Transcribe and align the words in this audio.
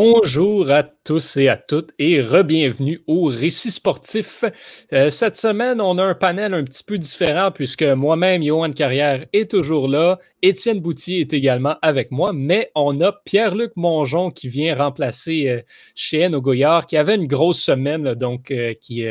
Bonjour 0.00 0.70
à 0.70 0.84
tous 0.84 1.38
et 1.38 1.48
à 1.48 1.56
toutes 1.56 1.90
et 1.98 2.22
re-bienvenue 2.22 3.02
au 3.08 3.24
Récit 3.24 3.72
sportif. 3.72 4.44
Euh, 4.92 5.10
cette 5.10 5.34
semaine, 5.34 5.80
on 5.80 5.98
a 5.98 6.04
un 6.04 6.14
panel 6.14 6.54
un 6.54 6.62
petit 6.62 6.84
peu 6.84 6.98
différent 6.98 7.50
puisque 7.50 7.82
moi-même, 7.82 8.44
Johan 8.44 8.70
Carrière, 8.70 9.26
est 9.32 9.50
toujours 9.50 9.88
là. 9.88 10.20
Étienne 10.40 10.78
Boutier 10.78 11.22
est 11.22 11.32
également 11.32 11.74
avec 11.82 12.12
moi, 12.12 12.32
mais 12.32 12.70
on 12.76 13.00
a 13.00 13.10
Pierre-Luc 13.10 13.72
Mongeon 13.74 14.30
qui 14.30 14.48
vient 14.48 14.76
remplacer 14.76 15.48
euh, 15.48 15.62
Cheyenne 15.96 16.38
Goyard, 16.38 16.86
qui 16.86 16.96
avait 16.96 17.16
une 17.16 17.26
grosse 17.26 17.60
semaine, 17.60 18.14
donc 18.14 18.52
euh, 18.52 18.74
qui, 18.74 19.04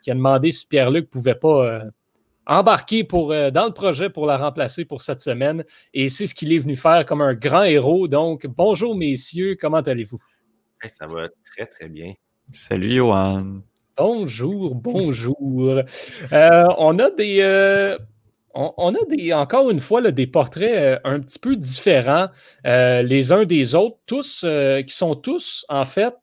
qui, 0.00 0.10
a 0.10 0.14
demandé 0.14 0.52
si 0.52 0.64
Pierre-Luc 0.68 1.10
pouvait 1.10 1.34
pas 1.34 1.82
embarqué 2.46 3.04
pour, 3.04 3.32
euh, 3.32 3.50
dans 3.50 3.66
le 3.66 3.72
projet 3.72 4.10
pour 4.10 4.26
la 4.26 4.36
remplacer 4.36 4.84
pour 4.84 5.02
cette 5.02 5.20
semaine. 5.20 5.64
Et 5.94 6.08
c'est 6.08 6.26
ce 6.26 6.34
qu'il 6.34 6.52
est 6.52 6.58
venu 6.58 6.76
faire 6.76 7.04
comme 7.06 7.20
un 7.20 7.34
grand 7.34 7.62
héros. 7.62 8.08
Donc, 8.08 8.46
bonjour 8.46 8.96
messieurs, 8.96 9.56
comment 9.60 9.78
allez-vous? 9.78 10.18
ça 10.88 11.04
va 11.06 11.28
très, 11.52 11.66
très 11.66 11.88
bien. 11.88 12.14
Salut 12.52 12.96
Johan. 12.96 13.60
Bonjour, 13.96 14.74
bonjour. 14.74 15.82
Euh, 16.32 16.64
on 16.78 16.98
a 16.98 17.10
des. 17.10 17.40
Euh, 17.42 17.98
on, 18.52 18.94
a 18.94 19.04
des, 19.08 19.32
encore 19.32 19.70
une 19.70 19.78
fois 19.78 20.10
des 20.10 20.26
portraits 20.26 21.00
un 21.04 21.20
petit 21.20 21.38
peu 21.38 21.54
différents 21.54 22.30
les 22.64 23.30
uns 23.30 23.44
des 23.44 23.76
autres, 23.76 23.98
tous 24.06 24.44
qui 24.86 24.92
sont 24.92 25.14
tous 25.14 25.64
en 25.68 25.84
fait 25.84 26.16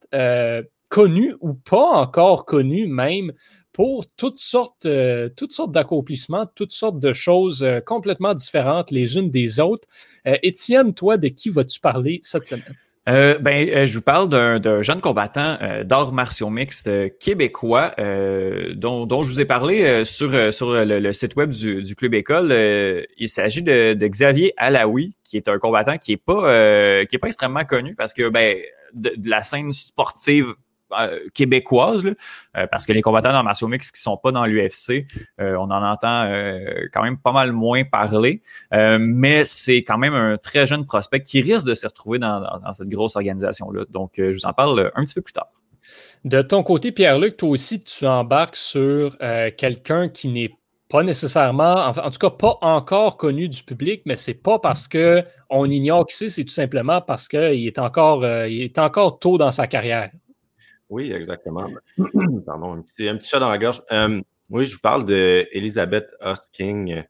connus 0.90 1.36
ou 1.40 1.54
pas 1.54 1.90
encore 1.92 2.46
connus 2.46 2.88
même 2.88 3.32
pour 3.78 4.08
toutes 4.18 4.40
sortes, 4.40 4.88
euh, 4.88 5.30
toutes 5.30 5.54
sortes 5.54 5.72
d'accomplissements, 5.72 6.48
toutes 6.48 6.72
sortes 6.72 7.00
de 7.00 7.14
choses 7.14 7.62
euh, 7.62 7.80
complètement 7.80 8.34
différentes 8.34 8.90
les 8.90 9.18
unes 9.18 9.30
des 9.30 9.60
autres. 9.60 9.88
Euh, 10.26 10.36
Étienne, 10.42 10.96
toi, 10.96 11.18
de 11.18 11.28
qui 11.28 11.52
vas-tu 11.52 11.80
parler 11.80 12.20
cette 12.24 12.48
semaine? 12.48 12.74
ben, 13.06 13.86
je 13.86 13.96
vous 13.96 14.02
parle 14.02 14.28
d'un 14.28 14.82
jeune 14.82 15.00
combattant 15.00 15.58
d'arts 15.86 16.12
martiaux 16.12 16.50
mixtes 16.50 16.90
québécois 17.20 17.94
dont, 17.98 19.22
je 19.22 19.30
vous 19.30 19.40
ai 19.40 19.46
parlé 19.46 20.04
sur, 20.04 20.32
le, 20.32 21.12
site 21.14 21.38
web 21.38 21.52
du, 21.52 21.96
Club 21.96 22.16
École. 22.16 22.52
il 23.18 23.30
s'agit 23.30 23.64
de, 23.64 23.94
Xavier 23.94 24.54
Alaoui, 24.58 25.16
qui 25.24 25.38
est 25.38 25.48
un 25.48 25.58
combattant 25.58 25.98
qui 25.98 26.12
n'est 26.12 26.18
pas, 26.18 27.06
qui 27.06 27.16
est 27.16 27.20
pas 27.20 27.28
extrêmement 27.28 27.64
connu 27.64 27.96
parce 27.96 28.14
que 28.14 28.28
ben, 28.28 28.58
de 28.94 29.30
la 29.30 29.42
scène 29.42 29.72
sportive 29.72 30.54
euh, 30.94 31.20
québécoise, 31.34 32.06
euh, 32.06 32.66
parce 32.72 32.86
que 32.86 32.94
les 32.94 33.02
combattants 33.02 33.34
dans 33.34 33.44
martiaux 33.44 33.68
mix 33.68 33.92
qui 33.92 34.00
sont 34.00 34.16
pas 34.16 34.32
dans 34.32 34.46
l'UFC, 34.46 35.06
euh, 35.42 35.58
on 35.58 35.70
en 35.70 35.84
entend 35.84 36.24
quand 36.94 37.04
même 37.04 37.18
pas 37.18 37.34
mal 37.34 37.52
moins 37.52 37.84
parler, 37.84 38.42
mais 38.72 39.44
c'est 39.44 39.84
quand 39.84 39.98
même 39.98 40.14
un 40.14 40.38
très 40.38 40.66
jeune 40.66 40.86
prospect 40.86 41.22
qui 41.24 41.42
risque 41.42 41.68
de 41.68 41.74
se 41.74 41.88
retrouver 41.88 42.20
dans, 42.20 42.42
cette 42.72 42.88
grosse 42.88 43.18
organisation-là. 43.18 43.84
Donc, 43.90 44.14
je 44.18 44.32
vous 44.32 44.46
en 44.46 44.54
parle 44.54 44.92
un 44.96 45.04
petit 45.04 45.14
peu 45.14 45.22
plus 45.22 45.34
tard. 45.34 45.50
De 46.24 46.42
ton 46.42 46.64
côté, 46.64 46.94
Pierre-Luc, 46.94 47.36
toi 47.36 47.50
aussi, 47.50 47.82
tu 47.82 48.08
embarques 48.08 48.56
sur 48.56 49.18
quelqu'un 49.58 50.08
qui 50.08 50.30
n'est 50.30 50.56
pas 50.90 51.04
nécessairement, 51.04 51.88
en, 51.88 52.12
tout 52.12 52.20
cas 52.20 52.30
pas 52.30 52.58
encore 52.62 53.18
connu 53.18 53.50
du 53.50 53.62
public, 53.64 54.04
mais 54.06 54.16
c'est 54.16 54.34
pas 54.34 54.60
parce 54.60 54.88
que 54.88 55.22
on 55.50 55.70
ignore 55.70 56.06
qui 56.06 56.16
c'est, 56.16 56.30
c'est 56.30 56.46
tout 56.46 56.54
simplement 56.54 57.02
parce 57.02 57.28
qu'il 57.28 57.68
est 57.68 57.78
est 57.78 58.80
encore 58.80 59.20
tôt 59.20 59.38
dans 59.38 59.52
sa 59.52 59.68
carrière. 59.68 60.12
Oui, 60.90 61.12
exactement. 61.12 61.68
Pardon, 62.46 62.74
un 62.74 62.82
petit, 62.82 63.08
un 63.08 63.18
petit 63.18 63.28
chat 63.30 63.40
dans 63.40 63.50
la 63.50 63.58
gorge. 63.58 63.82
Euh, 63.92 64.22
oui, 64.50 64.66
je 64.66 64.74
vous 64.76 64.82
parle 64.82 65.06
d'Elisabeth 65.06 66.10
Hosking, 66.22 67.04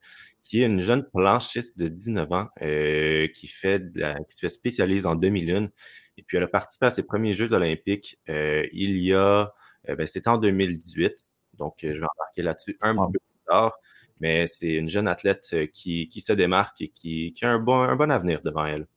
qui 0.43 0.61
est 0.61 0.65
une 0.65 0.79
jeune 0.79 1.07
planchiste 1.07 1.77
de 1.77 1.87
19 1.87 2.31
ans 2.31 2.47
euh, 2.61 3.27
qui, 3.27 3.47
fait 3.47 3.83
qui 4.29 4.35
se 4.35 4.39
fait 4.39 4.49
spécialiser 4.49 5.05
en 5.05 5.15
2001. 5.15 5.69
Et 6.17 6.23
puis, 6.23 6.37
elle 6.37 6.43
a 6.43 6.47
participé 6.47 6.87
à 6.87 6.91
ses 6.91 7.03
premiers 7.03 7.33
Jeux 7.33 7.53
olympiques 7.53 8.19
euh, 8.29 8.65
il 8.73 8.97
y 8.97 9.13
a, 9.13 9.53
ben, 9.87 10.07
c'était 10.07 10.29
en 10.29 10.39
2018. 10.39 11.13
Donc, 11.53 11.75
je 11.81 11.87
vais 11.87 12.07
embarquer 12.15 12.41
là-dessus 12.41 12.77
un 12.81 12.95
peu 12.95 13.19
plus 13.19 13.45
tard. 13.47 13.77
Mais 14.19 14.47
c'est 14.47 14.73
une 14.73 14.89
jeune 14.89 15.07
athlète 15.07 15.55
qui, 15.73 16.09
qui 16.09 16.21
se 16.21 16.33
démarque 16.33 16.81
et 16.81 16.89
qui, 16.89 17.33
qui 17.33 17.45
a 17.45 17.51
un 17.51 17.59
bon, 17.59 17.81
un 17.81 17.95
bon 17.95 18.11
avenir 18.11 18.41
devant 18.41 18.65
elle. 18.65 18.87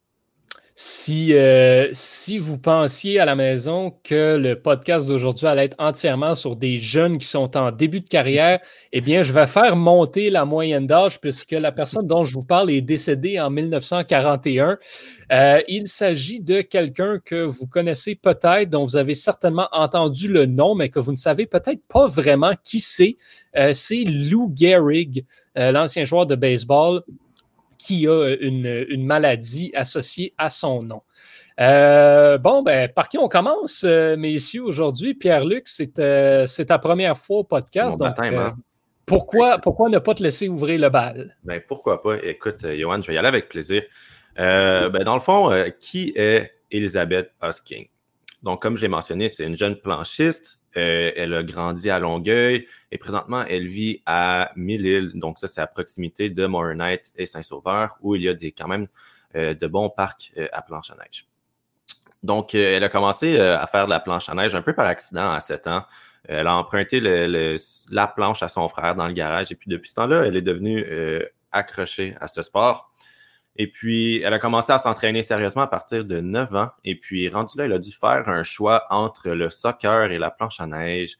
Si, 0.82 1.34
euh, 1.34 1.90
si 1.92 2.38
vous 2.38 2.56
pensiez 2.56 3.20
à 3.20 3.26
la 3.26 3.34
maison 3.34 3.92
que 4.02 4.38
le 4.38 4.58
podcast 4.58 5.06
d'aujourd'hui 5.06 5.46
allait 5.46 5.66
être 5.66 5.76
entièrement 5.78 6.34
sur 6.34 6.56
des 6.56 6.78
jeunes 6.78 7.18
qui 7.18 7.26
sont 7.26 7.54
en 7.58 7.70
début 7.70 8.00
de 8.00 8.08
carrière, 8.08 8.60
eh 8.94 9.02
bien, 9.02 9.22
je 9.22 9.30
vais 9.30 9.46
faire 9.46 9.76
monter 9.76 10.30
la 10.30 10.46
moyenne 10.46 10.86
d'âge 10.86 11.20
puisque 11.20 11.50
la 11.50 11.70
personne 11.70 12.06
dont 12.06 12.24
je 12.24 12.32
vous 12.32 12.44
parle 12.44 12.70
est 12.70 12.80
décédée 12.80 13.38
en 13.38 13.50
1941. 13.50 14.78
Euh, 15.32 15.60
il 15.68 15.86
s'agit 15.86 16.40
de 16.40 16.62
quelqu'un 16.62 17.18
que 17.22 17.44
vous 17.44 17.66
connaissez 17.66 18.14
peut-être, 18.14 18.70
dont 18.70 18.84
vous 18.84 18.96
avez 18.96 19.14
certainement 19.14 19.68
entendu 19.72 20.28
le 20.28 20.46
nom, 20.46 20.74
mais 20.74 20.88
que 20.88 20.98
vous 20.98 21.12
ne 21.12 21.16
savez 21.16 21.44
peut-être 21.44 21.82
pas 21.88 22.06
vraiment 22.06 22.52
qui 22.64 22.80
c'est. 22.80 23.18
Euh, 23.54 23.74
c'est 23.74 24.04
Lou 24.04 24.50
Gehrig, 24.56 25.26
l'ancien 25.54 26.06
joueur 26.06 26.24
de 26.24 26.36
baseball 26.36 27.02
qui 27.80 28.06
a 28.06 28.36
une, 28.40 29.04
maladie 29.04 29.72
associée 29.74 30.34
à 30.36 30.50
son 30.50 30.82
nom. 30.82 31.02
Euh, 31.58 32.36
bon, 32.38 32.62
ben, 32.62 32.88
par 32.88 33.08
qui 33.08 33.18
on 33.18 33.28
commence, 33.28 33.84
euh, 33.84 34.16
messieurs, 34.16 34.62
aujourd'hui? 34.62 35.14
Pierre-Luc, 35.14 35.66
euh, 35.98 36.46
c'est 36.46 36.66
ta 36.66 36.78
première 36.78 37.16
fois 37.16 37.38
au 37.38 37.44
podcast. 37.44 38.00
Hein? 38.02 38.54
pourquoi, 39.06 39.58
pourquoi 39.58 39.88
ne 39.88 39.98
pas 39.98 40.14
te 40.14 40.22
laisser 40.22 40.48
ouvrir 40.48 40.78
le 40.78 40.90
bal? 40.90 41.36
Ben, 41.42 41.60
pourquoi 41.66 42.02
pas? 42.02 42.16
Écoute, 42.22 42.66
Johan, 42.66 43.00
je 43.02 43.08
vais 43.08 43.14
y 43.14 43.18
aller 43.18 43.28
avec 43.28 43.48
plaisir. 43.48 43.82
Ben, 44.36 45.02
dans 45.04 45.14
le 45.14 45.20
fond, 45.20 45.50
qui 45.80 46.12
est 46.16 46.50
Elisabeth 46.70 47.30
Hosking? 47.42 47.88
Donc, 48.42 48.62
comme 48.62 48.76
je 48.76 48.82
l'ai 48.82 48.88
mentionné, 48.88 49.28
c'est 49.28 49.44
une 49.44 49.56
jeune 49.56 49.76
planchiste 49.76 50.59
euh, 50.76 51.10
elle 51.16 51.34
a 51.34 51.42
grandi 51.42 51.90
à 51.90 51.98
Longueuil 51.98 52.66
et 52.92 52.98
présentement, 52.98 53.44
elle 53.48 53.66
vit 53.66 54.02
à 54.06 54.52
Mille-Îles. 54.56 55.12
Donc, 55.14 55.38
ça, 55.38 55.48
c'est 55.48 55.60
à 55.60 55.66
proximité 55.66 56.30
de 56.30 56.46
Morinite 56.46 57.12
et 57.16 57.26
Saint-Sauveur, 57.26 57.98
où 58.00 58.14
il 58.14 58.22
y 58.22 58.28
a 58.28 58.34
des, 58.34 58.52
quand 58.52 58.68
même 58.68 58.86
euh, 59.36 59.54
de 59.54 59.66
bons 59.66 59.90
parcs 59.90 60.32
euh, 60.36 60.48
à 60.52 60.62
planche 60.62 60.90
à 60.90 60.94
neige. 60.94 61.26
Donc, 62.22 62.54
elle 62.54 62.84
a 62.84 62.90
commencé 62.90 63.40
à 63.40 63.66
faire 63.66 63.86
de 63.86 63.90
la 63.90 63.98
planche 63.98 64.28
à 64.28 64.34
neige 64.34 64.54
un 64.54 64.60
peu 64.60 64.74
par 64.74 64.86
accident 64.86 65.30
à 65.30 65.40
7 65.40 65.66
ans. 65.68 65.84
Elle 66.28 66.46
a 66.46 66.54
emprunté 66.54 67.00
la 67.00 68.06
planche 68.08 68.42
à 68.42 68.48
son 68.48 68.68
frère 68.68 68.94
dans 68.94 69.06
le 69.06 69.14
garage 69.14 69.50
et 69.50 69.54
puis 69.54 69.70
depuis 69.70 69.88
ce 69.88 69.94
temps-là, 69.94 70.26
elle 70.26 70.36
est 70.36 70.42
devenue 70.42 70.84
accrochée 71.50 72.14
à 72.20 72.28
ce 72.28 72.42
sport. 72.42 72.89
Et 73.56 73.70
puis, 73.70 74.22
elle 74.22 74.32
a 74.32 74.38
commencé 74.38 74.72
à 74.72 74.78
s'entraîner 74.78 75.22
sérieusement 75.22 75.62
à 75.62 75.66
partir 75.66 76.04
de 76.04 76.20
9 76.20 76.54
ans. 76.54 76.70
Et 76.84 76.94
puis, 76.94 77.28
rendu 77.28 77.58
là, 77.58 77.64
elle 77.64 77.72
a 77.72 77.78
dû 77.78 77.92
faire 77.92 78.28
un 78.28 78.42
choix 78.42 78.86
entre 78.90 79.30
le 79.30 79.50
soccer 79.50 80.10
et 80.10 80.18
la 80.18 80.30
planche 80.30 80.60
à 80.60 80.66
neige. 80.66 81.16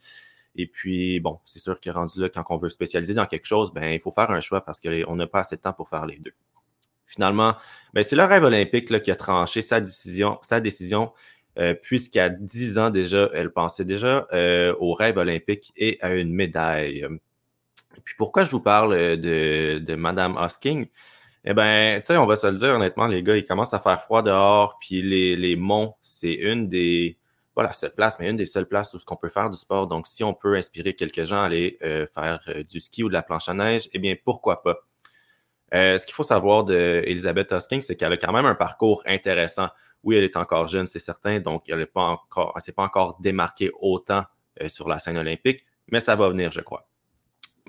Et 0.57 0.67
puis, 0.67 1.21
bon, 1.21 1.41
c'est 1.45 1.59
sûr 1.59 1.79
que 1.81 1.91
rendu 1.91 2.21
là, 2.21 2.29
quand 2.29 2.45
on 2.51 2.57
veut 2.57 2.69
spécialiser 2.69 3.15
dans 3.15 3.27
quelque 3.27 3.47
chose, 3.47 3.73
ben, 3.73 3.93
il 3.93 4.01
faut 4.01 4.11
faire 4.11 4.31
un 4.31 4.41
choix 4.41 4.65
parce 4.65 4.81
qu'on 4.81 5.17
n'a 5.17 5.27
pas 5.27 5.41
assez 5.41 5.57
de 5.57 5.61
temps 5.61 5.73
pour 5.73 5.89
faire 5.89 6.07
les 6.07 6.19
deux. 6.19 6.35
Finalement, 7.07 7.57
ben, 7.95 8.03
c'est 8.03 8.17
le 8.17 8.25
rêve 8.25 8.45
olympique 8.45 8.91
là, 8.91 9.01
qui 9.01 9.11
a 9.11 9.17
tranché 9.17 9.63
sa 9.63 9.81
décision, 9.81 10.39
sa 10.43 10.61
décision 10.61 11.13
euh, 11.59 11.75
puisqu'à 11.75 12.29
10 12.29 12.79
ans 12.79 12.91
déjà, 12.91 13.29
elle 13.35 13.51
pensait 13.53 13.85
déjà 13.85 14.29
euh, 14.33 14.75
au 14.79 14.95
rêve 14.95 15.17
olympique 15.17 15.73
et 15.77 15.99
à 16.01 16.15
une 16.15 16.33
médaille. 16.33 17.07
Et 17.97 18.01
puis 18.05 18.15
pourquoi 18.17 18.45
je 18.45 18.51
vous 18.51 18.61
parle 18.61 19.19
de, 19.19 19.79
de 19.85 19.95
Madame 19.97 20.37
Hosking? 20.37 20.87
Eh 21.45 21.55
bien, 21.55 21.99
tu 22.01 22.06
sais, 22.06 22.17
on 22.19 22.27
va 22.27 22.37
se 22.37 22.47
le 22.47 22.55
dire 22.55 22.75
honnêtement, 22.75 23.06
les 23.06 23.23
gars, 23.23 23.37
il 23.37 23.45
commence 23.45 23.73
à 23.73 23.78
faire 23.78 24.01
froid 24.03 24.23
dehors, 24.23 24.78
puis 24.78 25.01
les, 25.01 25.37
les 25.37 25.57
monts, 25.57 25.97
c'est 26.03 26.34
une 26.34 26.69
des, 26.69 27.19
pas 27.54 27.63
la 27.63 27.72
seule 27.72 27.95
place, 27.95 28.19
mais 28.19 28.28
une 28.28 28.37
des 28.37 28.47
seules 28.47 28.69
places 28.69 28.92
où 28.92 28.98
ce 28.98 29.07
qu'on 29.07 29.16
peut 29.16 29.31
faire 29.31 29.48
du 29.48 29.57
sport. 29.57 29.87
Donc, 29.87 30.07
si 30.07 30.22
on 30.22 30.34
peut 30.34 30.54
inspirer 30.54 30.95
quelques 30.95 31.25
gens 31.25 31.41
à 31.41 31.45
aller 31.45 31.78
euh, 31.83 32.07
faire 32.07 32.41
euh, 32.48 32.63
du 32.63 32.78
ski 32.78 33.03
ou 33.03 33.09
de 33.09 33.15
la 33.15 33.22
planche 33.22 33.48
à 33.48 33.54
neige, 33.54 33.89
eh 33.92 33.98
bien, 33.98 34.15
pourquoi 34.22 34.63
pas? 34.63 34.77
Euh, 35.72 35.97
ce 35.98 36.04
qu'il 36.04 36.15
faut 36.15 36.25
savoir 36.25 36.65
d'Elisabeth 36.65 37.53
Hosking, 37.53 37.81
c'est 37.81 37.97
qu'elle 37.97 38.13
a 38.13 38.16
quand 38.16 38.33
même 38.33 38.47
un 38.47 38.54
parcours 38.54 39.03
intéressant. 39.07 39.69
Oui, 40.03 40.16
elle 40.16 40.25
est 40.25 40.37
encore 40.37 40.69
jeune, 40.69 40.87
c'est 40.87 40.98
certain, 40.98 41.41
donc 41.41 41.69
elle 41.69 41.78
ne 41.78 41.84
s'est 42.59 42.72
pas 42.72 42.83
encore 42.83 43.19
démarquée 43.21 43.71
autant 43.81 44.25
sur 44.69 44.89
la 44.89 44.98
scène 44.98 45.16
olympique, 45.16 45.65
mais 45.89 46.01
ça 46.01 46.16
va 46.16 46.28
venir, 46.28 46.51
je 46.51 46.60
crois. 46.60 46.89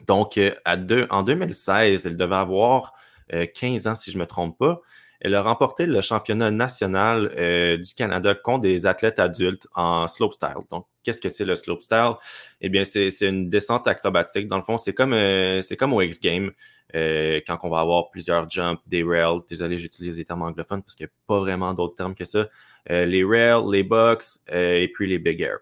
Donc, 0.07 0.39
à 0.65 0.77
deux, 0.77 1.07
en 1.09 1.23
2016, 1.23 2.06
elle 2.06 2.18
devait 2.18 2.35
avoir 2.35 2.94
15 3.31 3.88
euh, 3.88 3.92
ans, 3.92 3.95
si 3.95 4.12
je 4.12 4.18
ne 4.18 4.22
me 4.24 4.28
trompe 4.28 4.57
pas. 4.57 4.81
Elle 5.19 5.36
a 5.36 5.44
remporté 5.44 5.86
le 5.86 6.01
championnat 6.01 6.50
national 6.50 7.31
euh, 7.38 7.78
du 7.78 7.94
Canada 7.94 8.33
contre 8.33 8.62
des 8.62 8.88
athlètes 8.88 9.19
adultes 9.19 9.68
en 9.75 10.07
slopestyle. 10.07 10.66
Donc, 10.72 10.88
qu'est-ce 11.04 11.22
que 11.22 11.30
c'est 11.30 11.45
le 11.45 11.56
slopestyle? 11.56 12.13
Eh 12.60 12.69
bien, 12.69 12.83
c'est 12.83 13.12
une 13.22 13.50
descente 13.50 13.88
acrobatique. 13.88 14.48
Dans 14.48 14.57
le 14.57 14.63
fond, 14.63 14.80
c'est 14.80 14.94
comme, 14.94 15.13
euh, 15.13 15.62
comme 15.78 15.94
au 15.94 16.01
X-Game, 16.01 16.51
quand 16.94 17.60
on 17.63 17.69
va 17.69 17.80
avoir 17.80 18.10
plusieurs 18.10 18.50
jumps, 18.50 18.81
des 18.88 19.04
rails. 19.04 19.42
Désolé, 19.48 19.78
j'utilise 19.78 20.18
les 20.18 20.25
termes 20.25 20.42
anglophones 20.42 20.81
parce 20.81 20.95
qu'il 20.95 21.06
n'y 21.06 21.10
a 21.10 21.13
pas 21.28 21.39
vraiment 21.39 21.74
d'autres 21.74 21.95
termes 21.95 22.16
que 22.16 22.25
ça. 22.25 22.50
les 22.89 23.24
rails, 23.24 23.63
les 23.72 23.83
box 23.83 24.44
et 24.51 24.92
puis 24.94 25.07
les 25.07 25.19
big 25.19 25.39
air. 25.39 25.60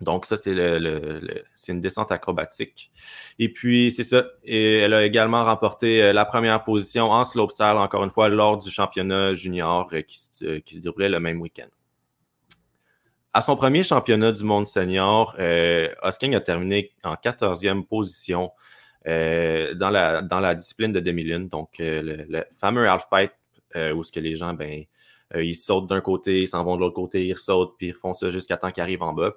Donc, 0.00 0.24
ça, 0.24 0.36
c'est 0.36 0.52
une 1.72 1.80
descente 1.80 2.10
acrobatique. 2.10 2.90
Et 3.38 3.52
puis, 3.52 3.90
c'est 3.90 4.02
ça. 4.02 4.24
Et 4.44 4.78
elle 4.78 4.94
a 4.94 5.04
également 5.04 5.44
remporté 5.44 6.02
euh, 6.02 6.12
la 6.12 6.24
première 6.24 6.64
position 6.64 7.10
en 7.10 7.24
slopestyle, 7.24 7.76
encore 7.76 8.02
une 8.04 8.10
fois, 8.10 8.28
lors 8.28 8.56
du 8.56 8.70
championnat 8.70 9.34
junior 9.34 9.88
euh, 9.92 10.00
qui, 10.00 10.18
se, 10.18 10.58
qui 10.60 10.76
se 10.76 10.80
déroulait 10.80 11.10
le 11.10 11.20
même 11.20 11.40
week-end. 11.40 11.68
à 13.34 13.42
son 13.42 13.56
premier 13.56 13.82
championnat 13.82 14.32
du 14.32 14.42
monde 14.42 14.66
senior, 14.66 15.36
euh, 15.38 15.88
Hosking 16.02 16.34
a 16.34 16.40
terminé 16.40 16.92
en 17.04 17.14
14e 17.14 17.84
position 17.84 18.52
euh, 19.06 19.74
dans, 19.74 19.90
la, 19.90 20.54
discipline 20.54 20.92
de 20.92 21.00
demi-lune, 21.00 21.48
donc 21.48 21.76
le, 21.78 22.24
le, 22.28 22.44
fameux 22.52 22.88
half-pipe 22.88 23.32
où 23.94 24.02
ce 24.02 24.10
que 24.10 24.18
les 24.18 24.34
gens, 24.34 24.52
ben, 24.52 24.84
ils 25.36 25.54
sautent 25.54 25.88
d'un 25.88 26.00
côté, 26.00 26.42
ils 26.42 26.48
s'en 26.48 26.64
vont 26.64 26.74
de 26.74 26.80
l'autre 26.80 26.96
côté, 26.96 27.24
ils 27.24 27.38
sautent, 27.38 27.76
puis 27.78 27.88
ils 27.88 27.94
font 27.94 28.14
ça 28.14 28.30
jusqu'à 28.30 28.56
temps 28.56 28.72
qu'ils 28.72 28.82
arrivent 28.82 29.02
en 29.02 29.12
bas. 29.12 29.32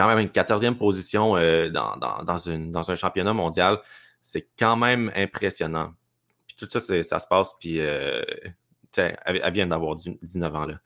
Quand 0.00 0.08
même 0.08 0.18
une 0.18 0.28
14e 0.28 0.76
position 0.76 1.34
dans, 1.34 1.96
dans, 1.98 2.22
dans, 2.24 2.38
une, 2.38 2.72
dans 2.72 2.90
un 2.90 2.96
championnat 2.96 3.34
mondial. 3.34 3.78
C'est 4.22 4.48
quand 4.58 4.76
même 4.76 5.12
impressionnant. 5.14 5.92
Puis 6.46 6.56
tout 6.56 6.66
ça, 6.70 6.80
ça 6.80 7.18
se 7.18 7.26
passe, 7.26 7.54
puis 7.60 7.80
elle, 8.96 9.52
vient 9.52 9.66
d'avoir 9.66 9.94
19 9.94 10.54
ans. 10.54 10.66
Là. 10.66 10.80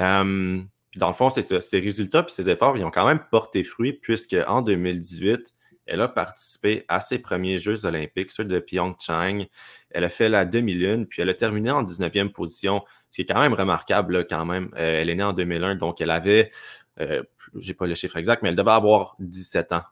Euh, 0.00 0.62
dans 0.96 1.08
le 1.08 1.14
fond, 1.14 1.30
c'est 1.30 1.60
Ces 1.60 1.80
résultats 1.80 2.24
et 2.26 2.30
ces 2.30 2.48
efforts, 2.48 2.76
ils 2.76 2.84
ont 2.84 2.90
quand 2.90 3.06
même 3.06 3.20
porté 3.30 3.64
fruit 3.64 3.92
puisque 3.92 4.36
en 4.46 4.62
2018, 4.62 5.52
elle 5.86 6.00
a 6.00 6.08
participé 6.08 6.84
à 6.88 7.00
ses 7.00 7.18
premiers 7.18 7.58
Jeux 7.58 7.84
olympiques, 7.84 8.30
ceux 8.30 8.44
de 8.44 8.58
Pyeongchang. 8.58 9.46
Elle 9.90 10.04
a 10.04 10.08
fait 10.08 10.30
la 10.30 10.46
demi-lune, 10.46 11.06
puis 11.06 11.20
elle 11.20 11.28
a 11.28 11.34
terminé 11.34 11.70
en 11.70 11.82
19e 11.82 12.30
position, 12.30 12.82
ce 13.10 13.16
qui 13.16 13.22
est 13.22 13.26
quand 13.26 13.40
même 13.40 13.52
remarquable 13.52 14.26
quand 14.26 14.46
même. 14.46 14.70
Euh, 14.76 15.02
elle 15.02 15.10
est 15.10 15.14
née 15.14 15.24
en 15.24 15.34
2001, 15.34 15.74
donc 15.74 16.00
elle 16.00 16.10
avait, 16.10 16.50
euh, 17.00 17.22
j'ai 17.56 17.74
pas 17.74 17.86
le 17.86 17.94
chiffre 17.94 18.16
exact, 18.16 18.42
mais 18.42 18.50
elle 18.50 18.56
devait 18.56 18.70
avoir 18.70 19.16
17 19.18 19.72
ans. 19.72 19.82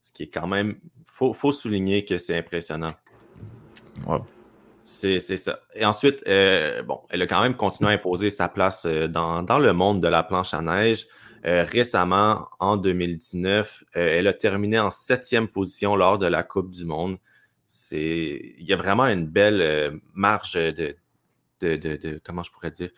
Ce 0.00 0.12
qui 0.12 0.24
est 0.24 0.28
quand 0.28 0.46
même, 0.46 0.78
faut, 1.04 1.32
faut 1.32 1.52
souligner 1.52 2.04
que 2.04 2.18
c'est 2.18 2.36
impressionnant. 2.36 2.94
Wow. 4.06 4.24
C'est 4.82 5.20
ça. 5.20 5.60
Et 5.74 5.84
ensuite, 5.84 6.22
euh, 6.26 6.82
bon, 6.82 7.00
elle 7.10 7.20
a 7.20 7.26
quand 7.26 7.42
même 7.42 7.56
continué 7.56 7.90
à 7.90 7.94
imposer 7.94 8.30
sa 8.30 8.48
place 8.48 8.86
euh, 8.86 9.06
dans, 9.06 9.58
le 9.58 9.72
monde 9.72 10.00
de 10.00 10.08
la 10.08 10.22
planche 10.22 10.54
à 10.54 10.62
neige. 10.62 11.06
Euh, 11.44 11.62
récemment, 11.64 12.48
en 12.58 12.78
2019, 12.78 13.84
elle 13.92 14.26
a 14.26 14.32
terminé 14.32 14.78
en 14.78 14.90
septième 14.90 15.46
position 15.46 15.94
lors 15.94 16.18
de 16.18 16.26
la 16.26 16.42
Coupe 16.42 16.70
du 16.70 16.86
Monde. 16.86 17.18
Il 17.92 18.64
y 18.64 18.72
a 18.72 18.76
vraiment 18.76 19.04
une 19.04 19.26
belle 19.26 20.00
marge 20.14 20.54
de, 20.54 20.96
de, 21.60 22.20
comment 22.24 22.42
je 22.42 22.50
pourrais 22.50 22.70
dire, 22.70 22.90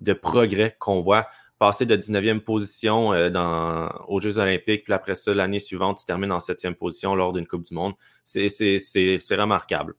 de 0.00 0.12
progrès 0.12 0.76
qu'on 0.78 1.00
voit. 1.00 1.28
Passer 1.58 1.86
de 1.86 1.96
19e 1.96 2.40
position 2.40 3.30
dans, 3.30 3.88
aux 4.08 4.20
Jeux 4.20 4.36
olympiques, 4.36 4.84
puis 4.84 4.92
après 4.92 5.14
ça, 5.14 5.32
l'année 5.32 5.58
suivante, 5.58 5.98
tu 5.98 6.04
termines 6.04 6.32
en 6.32 6.40
septième 6.40 6.74
position 6.74 7.14
lors 7.14 7.32
d'une 7.32 7.46
Coupe 7.46 7.64
du 7.64 7.74
Monde. 7.74 7.94
C'est 8.24 8.46
remarquable. 9.30 9.94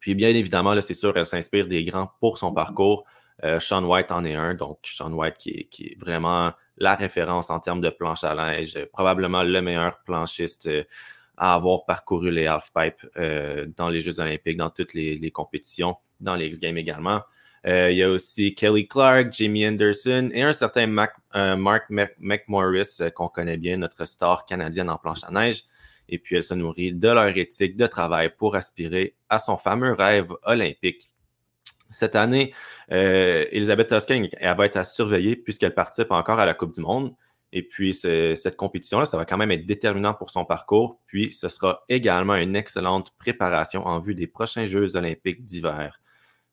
Puis 0.00 0.14
bien 0.14 0.28
évidemment, 0.28 0.80
c'est 0.80 0.94
sûr, 0.94 1.16
elle 1.16 1.26
s'inspire 1.26 1.66
des 1.66 1.82
grands 1.84 2.10
pour 2.20 2.38
son 2.38 2.52
parcours. 2.52 3.04
Euh, 3.44 3.60
Sean 3.60 3.84
White 3.84 4.10
en 4.12 4.24
est 4.24 4.34
un, 4.34 4.54
donc 4.54 4.78
Sean 4.84 5.12
White 5.12 5.36
qui 5.36 5.68
est, 5.80 5.98
vraiment 5.98 6.52
la 6.78 6.94
référence 6.94 7.50
en 7.50 7.60
termes 7.60 7.80
de 7.80 7.90
planche 7.90 8.24
à 8.24 8.34
neige, 8.34 8.78
probablement 8.92 9.42
le 9.42 9.60
meilleur 9.60 9.98
planchiste 10.04 10.66
euh, 10.66 10.84
à 11.36 11.54
avoir 11.54 11.84
parcouru 11.84 12.30
les 12.30 12.46
half-pipes 12.46 13.04
euh, 13.18 13.66
dans 13.76 13.90
les 13.90 14.00
Jeux 14.00 14.20
olympiques, 14.20 14.56
dans 14.56 14.70
toutes 14.70 14.94
les, 14.94 15.30
compétitions, 15.32 15.96
dans 16.20 16.34
les 16.34 16.46
X-Games 16.46 16.78
également. 16.78 17.22
Il 17.66 17.96
y 17.96 18.02
a 18.02 18.08
aussi 18.08 18.54
Kelly 18.54 18.86
Clark, 18.86 19.32
Jamie 19.32 19.66
Anderson 19.66 20.30
et 20.32 20.42
un 20.42 20.52
certain 20.52 20.86
Mark 20.86 21.16
McMorris 22.20 22.98
qu'on 23.14 23.28
connaît 23.28 23.56
bien, 23.56 23.76
notre 23.76 24.04
star 24.04 24.44
canadienne 24.44 24.88
en 24.88 24.98
planche 24.98 25.24
à 25.24 25.30
neige 25.30 25.64
et 26.08 26.18
puis 26.18 26.36
elle 26.36 26.44
se 26.44 26.54
nourrit 26.54 26.92
de 26.92 27.08
leur 27.08 27.36
éthique 27.36 27.76
de 27.76 27.86
travail 27.86 28.30
pour 28.36 28.56
aspirer 28.56 29.16
à 29.28 29.38
son 29.38 29.56
fameux 29.56 29.92
rêve 29.92 30.32
olympique. 30.44 31.10
Cette 31.90 32.16
année, 32.16 32.52
euh, 32.92 33.44
Elisabeth 33.50 33.88
Toscan, 33.88 34.24
elle 34.38 34.56
va 34.56 34.66
être 34.66 34.76
à 34.76 34.84
surveiller 34.84 35.36
puisqu'elle 35.36 35.74
participe 35.74 36.10
encore 36.10 36.38
à 36.38 36.46
la 36.46 36.54
Coupe 36.54 36.74
du 36.74 36.80
Monde. 36.80 37.14
Et 37.52 37.62
puis, 37.62 37.94
cette 37.94 38.56
compétition-là, 38.56 39.06
ça 39.06 39.16
va 39.16 39.24
quand 39.24 39.38
même 39.38 39.52
être 39.52 39.66
déterminant 39.66 40.12
pour 40.14 40.30
son 40.30 40.44
parcours. 40.44 41.00
Puis, 41.06 41.32
ce 41.32 41.48
sera 41.48 41.84
également 41.88 42.34
une 42.34 42.56
excellente 42.56 43.12
préparation 43.18 43.86
en 43.86 44.00
vue 44.00 44.14
des 44.14 44.26
prochains 44.26 44.66
Jeux 44.66 44.96
olympiques 44.96 45.44
d'hiver. 45.44 46.00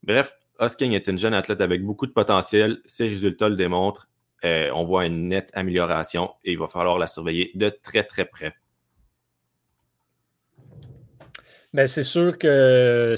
Bref, 0.03 0.37
Hosking 0.59 0.93
est 0.93 1.07
une 1.07 1.17
jeune 1.17 1.33
athlète 1.33 1.61
avec 1.61 1.83
beaucoup 1.83 2.05
de 2.05 2.11
potentiel. 2.11 2.79
Ses 2.85 3.09
résultats 3.09 3.49
le 3.49 3.55
démontrent. 3.55 4.09
Euh, 4.45 4.69
on 4.73 4.83
voit 4.83 5.05
une 5.05 5.29
nette 5.29 5.49
amélioration 5.53 6.31
et 6.43 6.51
il 6.51 6.59
va 6.59 6.67
falloir 6.67 6.97
la 6.97 7.07
surveiller 7.07 7.51
de 7.55 7.69
très, 7.69 8.03
très 8.03 8.25
près. 8.25 8.53
Ben, 11.73 11.87
c'est 11.87 12.03
sûr 12.03 12.37
que 12.37 13.15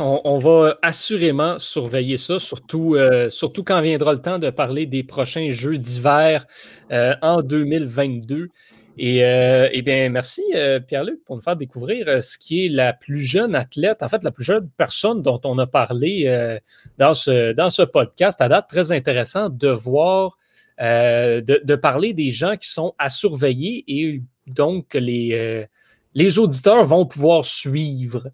on 0.00 0.38
va 0.38 0.78
assurément 0.82 1.58
surveiller 1.58 2.18
ça, 2.18 2.38
surtout, 2.38 2.96
euh, 2.96 3.30
surtout 3.30 3.64
quand 3.64 3.80
viendra 3.80 4.12
le 4.12 4.18
temps 4.18 4.38
de 4.38 4.50
parler 4.50 4.84
des 4.84 5.02
prochains 5.02 5.50
Jeux 5.50 5.78
d'hiver 5.78 6.46
euh, 6.92 7.14
en 7.22 7.40
2022. 7.40 8.50
Et, 8.98 9.24
euh, 9.24 9.68
eh 9.72 9.82
bien, 9.82 10.08
merci 10.08 10.42
Pierre-Luc 10.86 11.24
pour 11.24 11.36
nous 11.36 11.42
faire 11.42 11.56
découvrir 11.56 12.22
ce 12.22 12.36
qui 12.36 12.66
est 12.66 12.68
la 12.68 12.92
plus 12.92 13.20
jeune 13.20 13.54
athlète, 13.54 14.02
en 14.02 14.08
fait, 14.08 14.22
la 14.24 14.32
plus 14.32 14.44
jeune 14.44 14.68
personne 14.76 15.22
dont 15.22 15.40
on 15.44 15.56
a 15.58 15.66
parlé 15.66 16.58
dans, 16.98 17.14
ce, 17.14 17.52
dans 17.52 17.70
ce 17.70 17.82
podcast. 17.82 18.40
À 18.40 18.48
date, 18.48 18.68
très 18.68 18.90
intéressant 18.92 19.50
de 19.50 19.68
voir, 19.68 20.36
de, 20.80 21.40
de, 21.40 21.74
parler 21.76 22.12
des 22.12 22.32
gens 22.32 22.56
qui 22.56 22.70
sont 22.70 22.94
à 22.98 23.08
surveiller 23.08 23.84
et 23.86 24.22
donc 24.46 24.94
les 24.94 25.68
les 26.14 26.38
auditeurs 26.38 26.84
vont 26.84 27.06
pouvoir 27.06 27.44
suivre. 27.44 28.32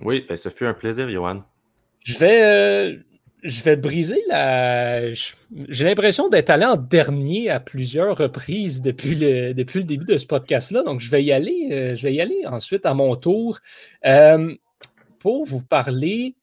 Oui, 0.00 0.24
ben, 0.28 0.36
ce 0.36 0.48
fut 0.48 0.66
un 0.66 0.74
plaisir, 0.74 1.08
Johan. 1.10 1.42
Je 2.04 2.16
vais, 2.16 2.42
euh, 2.42 2.96
je 3.42 3.62
vais 3.62 3.76
briser 3.76 4.20
la. 4.28 5.12
J'ai 5.12 5.84
l'impression 5.84 6.28
d'être 6.28 6.50
allé 6.50 6.64
en 6.64 6.76
dernier 6.76 7.50
à 7.50 7.60
plusieurs 7.60 8.16
reprises 8.16 8.82
depuis 8.82 9.14
le, 9.14 9.54
depuis 9.54 9.80
le 9.80 9.84
début 9.84 10.04
de 10.04 10.18
ce 10.18 10.26
podcast-là. 10.26 10.82
Donc, 10.82 11.00
je 11.00 11.10
vais 11.10 11.22
y 11.22 11.32
aller. 11.32 11.68
Euh, 11.70 11.94
je 11.94 12.02
vais 12.02 12.14
y 12.14 12.20
aller 12.20 12.42
ensuite 12.46 12.84
à 12.84 12.94
mon 12.94 13.14
tour 13.16 13.60
euh, 14.06 14.54
pour 15.20 15.44
vous 15.44 15.62
parler 15.62 16.34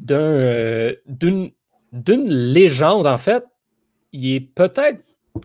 d'un, 0.00 0.92
d'une, 1.06 1.50
d'une 1.92 2.28
légende. 2.28 3.06
En 3.06 3.18
fait, 3.18 3.44
il 4.12 4.34
est 4.34 4.40
peut-être. 4.40 5.00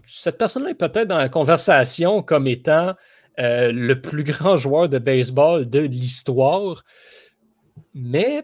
Cette 0.08 0.39
personne-là 0.39 0.72
est 0.72 0.75
peut-être 0.75 1.08
dans 1.08 1.18
la 1.18 1.30
conversation 1.30 2.24
comme 2.24 2.48
étant 2.48 2.96
euh, 3.39 3.72
le 3.72 4.01
plus 4.01 4.24
grand 4.24 4.58
joueur 4.58 4.89
de 4.89 4.98
baseball 4.98 5.70
de 5.70 5.80
l'histoire. 5.80 6.84
Mais 7.94 8.44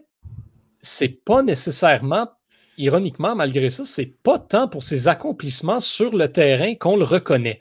c'est 0.82 1.24
pas 1.24 1.42
nécessairement, 1.42 2.28
ironiquement, 2.78 3.34
malgré 3.34 3.70
ça, 3.70 3.84
c'est 3.84 4.14
pas 4.22 4.38
tant 4.38 4.68
pour 4.68 4.82
ses 4.82 5.08
accomplissements 5.08 5.80
sur 5.80 6.16
le 6.16 6.28
terrain 6.28 6.74
qu'on 6.74 6.96
le 6.96 7.04
reconnaît. 7.04 7.58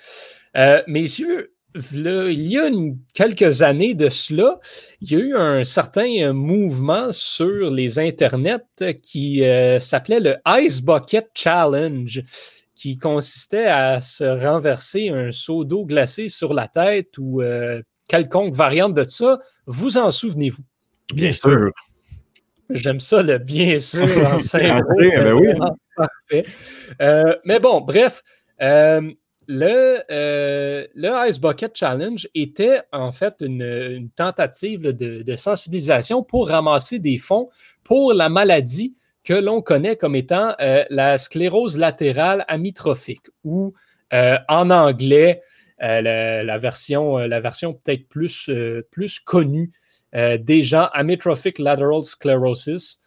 Euh, 0.56 0.82
messieurs, 0.88 1.54
il 1.76 2.48
y 2.48 2.58
a 2.58 2.70
quelques 3.14 3.62
années 3.62 3.94
de 3.94 4.10
cela, 4.10 4.60
il 5.02 5.12
y 5.12 5.16
a 5.16 5.20
eu 5.20 5.36
un 5.36 5.64
certain 5.64 6.34
mouvement 6.34 7.12
sur 7.12 7.70
les 7.70 8.00
internets 8.00 8.66
qui 9.04 9.44
euh, 9.44 9.80
s'appelait 9.80 10.20
le 10.20 10.38
Ice 10.48 10.82
Bucket 10.82 11.30
Challenge 11.36 12.24
qui 12.76 12.98
consistait 12.98 13.68
à 13.68 14.00
se 14.00 14.24
renverser 14.24 15.10
un 15.10 15.32
seau 15.32 15.66
d'eau 15.66 15.86
glacée 15.86 16.30
sur 16.30 16.54
la 16.54 16.68
tête 16.68 17.18
ou 17.18 17.42
euh, 17.42 17.82
quelconque 18.08 18.54
variante 18.54 18.94
de 18.94 19.04
ça. 19.04 19.40
Vous 19.66 19.98
en 19.98 20.12
souvenez-vous? 20.12 20.64
Bien 21.14 21.32
sûr. 21.32 21.72
J'aime 22.70 23.00
ça, 23.00 23.24
le 23.24 23.38
bien 23.38 23.80
sûr 23.80 24.02
en 24.02 24.38
ben 24.54 25.34
oui. 25.34 25.50
Parfait. 25.96 26.46
Euh, 27.02 27.36
mais 27.46 27.60
bon, 27.60 27.82
bref, 27.82 28.24
euh, 28.62 29.02
le, 29.48 30.04
le, 30.10 31.28
Ice 31.28 31.40
Bucket 31.40 31.76
Challenge 31.76 32.28
était 32.36 32.82
en 32.92 33.12
fait 33.12 33.36
une, 33.42 34.10
tentative 34.16 34.82
de, 34.82 35.24
de, 35.24 35.36
sensibilisation 35.36 36.24
pour 36.24 36.50
ramasser 36.50 37.00
des 37.00 37.18
fonds 37.18 37.50
pour 37.84 38.14
la 38.14 38.30
maladie 38.30 38.96
que 39.24 39.34
l'on 39.34 39.62
connaît 39.62 39.96
comme 39.96 40.16
étant 40.16 40.56
euh, 40.60 40.84
la 40.90 41.18
sclérose 41.18 41.78
latérale 41.78 42.46
amyotrophique 42.48 43.28
ou 43.44 43.74
euh, 44.14 44.38
en 44.48 44.70
anglais, 44.72 45.44
euh, 45.84 46.44
la, 46.44 46.58
version, 46.58 47.18
la 47.18 47.40
version 47.40 47.74
peut-être 47.74 48.08
plus, 48.08 48.50
plus 48.92 49.20
connue 49.20 49.72
des 50.14 50.64
gens, 50.64 50.88
Amyotrophic 50.94 51.60
Lateral 51.60 52.04
Sclerosis, 52.04 53.00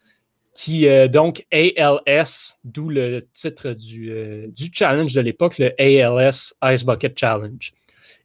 qui 0.54 0.84
est 0.84 1.08
donc 1.08 1.46
ALS, 1.50 2.58
d'où 2.64 2.88
le 2.88 3.20
titre 3.32 3.72
du, 3.72 4.12
du 4.48 4.70
challenge 4.72 5.14
de 5.14 5.20
l'époque, 5.20 5.58
le 5.58 5.72
ALS 5.80 6.54
Ice 6.64 6.84
Bucket 6.84 7.18
Challenge. 7.18 7.72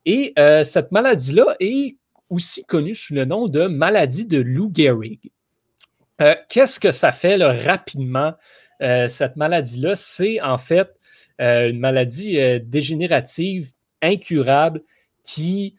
Et 0.05 0.34
cette 0.63 0.91
maladie-là 0.91 1.55
est 1.60 1.96
aussi 2.29 2.63
connue 2.65 2.96
sous 2.96 3.13
le 3.13 3.25
nom 3.25 3.48
de 3.48 3.67
maladie 3.67 4.25
de 4.25 4.39
Lou 4.39 4.72
Gehrig. 4.74 5.31
Euh, 6.22 6.36
qu'est-ce 6.50 6.79
que 6.79 6.91
ça 6.91 7.12
fait 7.12 7.36
rapidement, 7.36 8.34
euh, 8.81 9.07
cette 9.07 9.36
maladie-là? 9.36 9.96
C'est 9.96 10.41
en 10.41 10.57
fait 10.57 10.89
euh, 11.41 11.69
une 11.69 11.79
maladie 11.79 12.39
dégénérative 12.62 13.72
incurable 14.01 14.81
qui, 15.24 15.75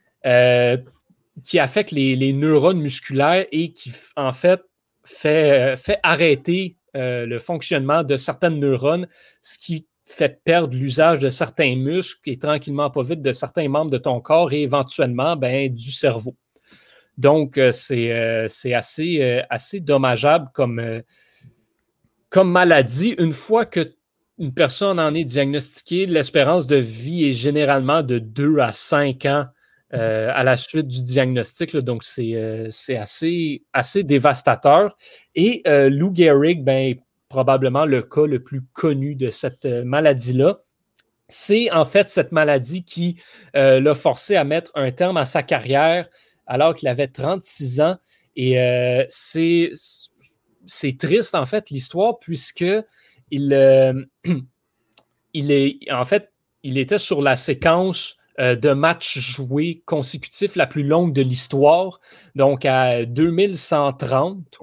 qui 1.42 1.58
affecte 1.58 1.90
les, 1.90 2.32
neurones 2.32 2.80
musculaires 2.80 3.46
et 3.52 3.72
qui, 3.72 3.92
en 4.16 4.32
fait, 4.32 4.62
fait, 5.04 5.76
fait 5.76 5.98
arrêter 6.02 6.76
le 6.94 7.38
fonctionnement 7.38 8.02
de 8.02 8.16
certaines 8.16 8.58
neurones, 8.58 9.06
ce 9.40 9.58
qui 9.58 9.86
fait 10.04 10.40
perdre 10.42 10.76
l'usage 10.76 11.18
de 11.18 11.28
certains 11.28 11.76
muscles 11.76 12.30
et 12.30 12.38
tranquillement 12.38 12.90
pas 12.90 13.02
vite 13.02 13.22
de 13.22 13.32
certains 13.32 13.68
membres 13.68 13.90
de 13.90 13.98
ton 13.98 14.20
corps 14.20 14.52
et 14.52 14.62
éventuellement 14.62 15.36
ben, 15.36 15.72
du 15.72 15.92
cerveau. 15.92 16.34
Donc, 17.18 17.60
c'est 17.72 18.74
assez, 18.74 19.42
assez 19.50 19.80
dommageable 19.80 20.48
comme, 20.54 21.02
comme 22.30 22.50
maladie. 22.50 23.14
Une 23.18 23.32
fois 23.32 23.66
que 23.66 23.92
une 24.38 24.54
personne 24.54 25.00
en 25.00 25.14
est 25.14 25.24
diagnostiquée, 25.24 26.06
l'espérance 26.06 26.68
de 26.68 26.76
vie 26.76 27.24
est 27.24 27.34
généralement 27.34 28.02
de 28.02 28.20
2 28.20 28.58
à 28.60 28.72
5 28.72 29.26
ans 29.26 29.46
euh, 29.94 30.30
à 30.34 30.44
la 30.44 30.58
suite 30.58 30.86
du 30.86 31.02
diagnostic. 31.02 31.74
donc, 31.74 32.04
euh, 32.18 32.68
c'est 32.70 32.96
assez, 32.96 33.64
assez 33.72 34.02
dévastateur. 34.02 34.94
Et 35.34 35.62
euh, 35.66 35.88
Lou 35.88 36.12
Gehrig, 36.14 36.62
ben, 36.62 36.96
probablement 37.30 37.86
le 37.86 38.02
cas 38.02 38.26
le 38.26 38.42
plus 38.42 38.62
connu 38.74 39.14
de 39.14 39.30
cette 39.30 39.64
maladie-là. 39.64 40.60
C'est 41.28 41.70
en 41.70 41.86
fait 41.86 42.08
cette 42.10 42.32
maladie 42.32 42.84
qui 42.84 43.20
l'a 43.54 43.94
forcé 43.94 44.36
à 44.36 44.44
mettre 44.44 44.70
un 44.74 44.90
terme 44.92 45.18
à 45.18 45.26
sa 45.26 45.42
carrière 45.42 46.08
alors 46.46 46.74
qu'il 46.74 46.88
avait 46.88 47.08
36 47.08 47.82
ans. 47.82 47.96
Et 48.34 48.56
c'est 49.08 49.72
triste, 50.98 51.34
en 51.34 51.44
fait, 51.44 51.68
l'histoire, 51.68 52.18
puisque 52.18 52.64
il, 53.30 54.06
il 55.34 55.50
est, 55.50 55.78
en 55.92 56.06
fait, 56.06 56.32
il 56.62 56.78
était 56.78 56.98
sur 56.98 57.20
la 57.20 57.36
séquence 57.36 58.17
euh, 58.40 58.54
de 58.54 58.70
matchs 58.70 59.18
joués 59.18 59.82
consécutifs 59.84 60.54
la 60.54 60.66
plus 60.66 60.84
longue 60.84 61.12
de 61.12 61.22
l'histoire, 61.22 62.00
donc 62.36 62.64
à 62.64 63.04
2130. 63.04 64.58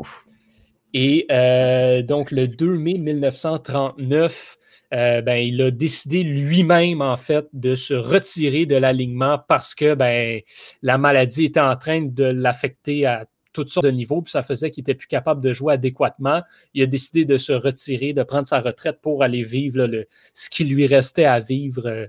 Et 0.94 1.25
euh, 1.29 2.01
donc 2.01 2.32
le 2.32 2.48
2 2.48 2.77
mai 2.77 2.94
1939, 2.94 4.58
euh, 4.94 5.22
ben, 5.22 5.36
il 5.36 5.62
a 5.62 5.72
décidé 5.72 6.24
lui-même, 6.24 7.01
en 7.01 7.17
fait, 7.17 7.48
de 7.51 7.75
se 7.75 7.94
retirer 7.94 8.65
de 8.65 8.77
l'alignement 8.77 9.39
parce 9.46 9.75
que 9.75 9.94
ben, 9.94 10.39
la 10.82 10.98
maladie 10.98 11.46
était 11.46 11.60
en 11.60 11.75
train 11.75 12.01
de 12.01 12.24
l'affecter 12.24 13.05
à 13.05 13.25
toutes 13.51 13.70
sortes 13.70 13.86
de 13.86 13.91
niveaux, 13.91 14.22
puis 14.22 14.32
ça 14.32 14.44
faisait 14.44 14.72
qu'il 14.72 14.84
n'était 14.84 14.96
plus 14.96 15.08
capable 15.08 15.41
de 15.41 15.51
jouer 15.51 15.74
adéquatement. 15.74 16.44
Il 16.74 16.84
a 16.84 16.86
décidé 16.86 17.25
de 17.25 17.38
se 17.38 17.51
retirer, 17.51 18.13
de 18.13 18.24
prendre 18.24 18.48
sa 18.48 18.62
retraite 18.62 19.00
pour 19.01 19.22
aller 19.22 19.44
vivre 19.44 19.86
le, 19.86 20.08
ce 20.34 20.50
qui 20.50 20.63
lui 20.63 20.88
restait 20.88 21.25
à 21.25 21.41
vivre 21.41 22.08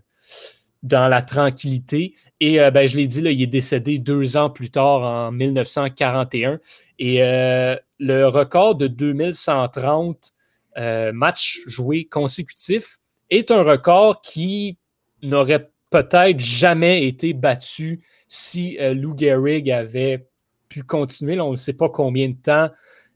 dans 0.83 1.09
la 1.09 1.23
tranquillité. 1.23 2.15
Et 2.41 2.61
euh, 2.61 2.71
ben, 2.71 2.87
je 2.87 2.97
l'ai 2.97 3.07
dit, 3.07 3.21
là, 3.21 3.31
il 3.31 3.43
est 3.43 3.47
décédé 3.47 3.99
deux 3.99 4.37
ans 4.37 4.51
plus 4.51 4.71
tard, 4.71 5.03
en 5.03 5.33
1941. 5.33 6.61
Et 6.99 7.23
euh, 7.23 7.77
le 7.99 8.27
record 8.27 8.75
de 8.75 8.87
2130 8.87 10.33
euh, 10.79 11.13
matchs 11.13 11.61
joués 11.67 12.05
consécutifs 12.05 12.99
est 13.31 13.51
un 13.51 13.63
record 13.63 14.21
qui 14.21 14.79
n'aurait 15.23 15.71
peut-être 15.91 16.41
jamais 16.41 17.07
été 17.07 17.33
battu 17.33 18.03
si 18.29 18.77
Lou 18.81 19.17
Gehrig 19.17 19.71
avait 19.71 20.27
pu 20.69 20.83
continuer. 20.83 21.41
on 21.41 21.53
ne 21.53 21.57
sait 21.57 21.73
pas 21.73 21.89
combien 21.89 22.29
de 22.29 22.37
temps 22.37 22.71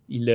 il, 0.08 0.30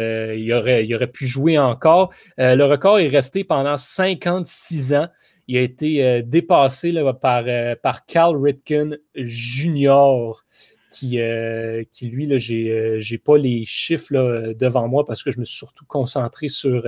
aurait, 0.53 0.85
il, 0.85 0.95
aurait, 0.95 1.07
pu 1.07 1.25
jouer 1.25 1.57
encore. 1.57 2.13
le 2.37 2.63
record 2.63 2.99
est 2.99 3.07
resté 3.07 3.43
pendant 3.43 3.77
56 3.77 4.93
ans. 4.93 5.07
Il 5.47 5.57
a 5.57 5.61
été 5.61 6.03
euh, 6.03 6.21
dépassé 6.23 6.93
par, 7.21 7.43
euh, 7.47 7.75
par 7.81 8.05
Cal 8.05 8.35
Ripken 8.35 8.97
Jr., 9.15 10.31
qui, 10.89 11.19
euh, 11.19 11.83
qui 11.91 12.07
lui, 12.07 12.39
je 12.39 13.11
n'ai 13.11 13.17
pas 13.17 13.37
les 13.37 13.65
chiffres 13.65 14.53
devant 14.53 14.87
moi 14.87 15.03
parce 15.03 15.23
que 15.23 15.31
je 15.31 15.39
me 15.39 15.43
suis 15.43 15.57
surtout 15.57 15.83
concentré 15.85 16.47
sur, 16.47 16.87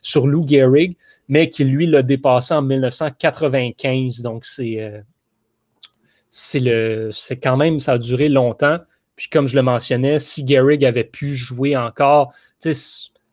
sur 0.00 0.26
Lou 0.26 0.46
Gehrig, 0.48 0.96
mais 1.28 1.50
qui, 1.50 1.64
lui, 1.64 1.86
l'a 1.86 2.02
dépassé 2.02 2.54
en 2.54 2.62
1995. 2.62 4.22
Donc, 4.22 4.46
c'est 4.46 5.02
c'est 6.30 7.36
quand 7.42 7.58
même, 7.58 7.78
ça 7.78 7.92
a 7.92 7.98
duré 7.98 8.30
longtemps. 8.30 8.78
Puis 9.16 9.28
comme 9.28 9.46
je 9.46 9.54
le 9.54 9.60
mentionnais, 9.60 10.18
si 10.18 10.46
Gehrig 10.46 10.82
avait 10.86 11.04
pu 11.04 11.34
jouer 11.36 11.76
encore, 11.76 12.32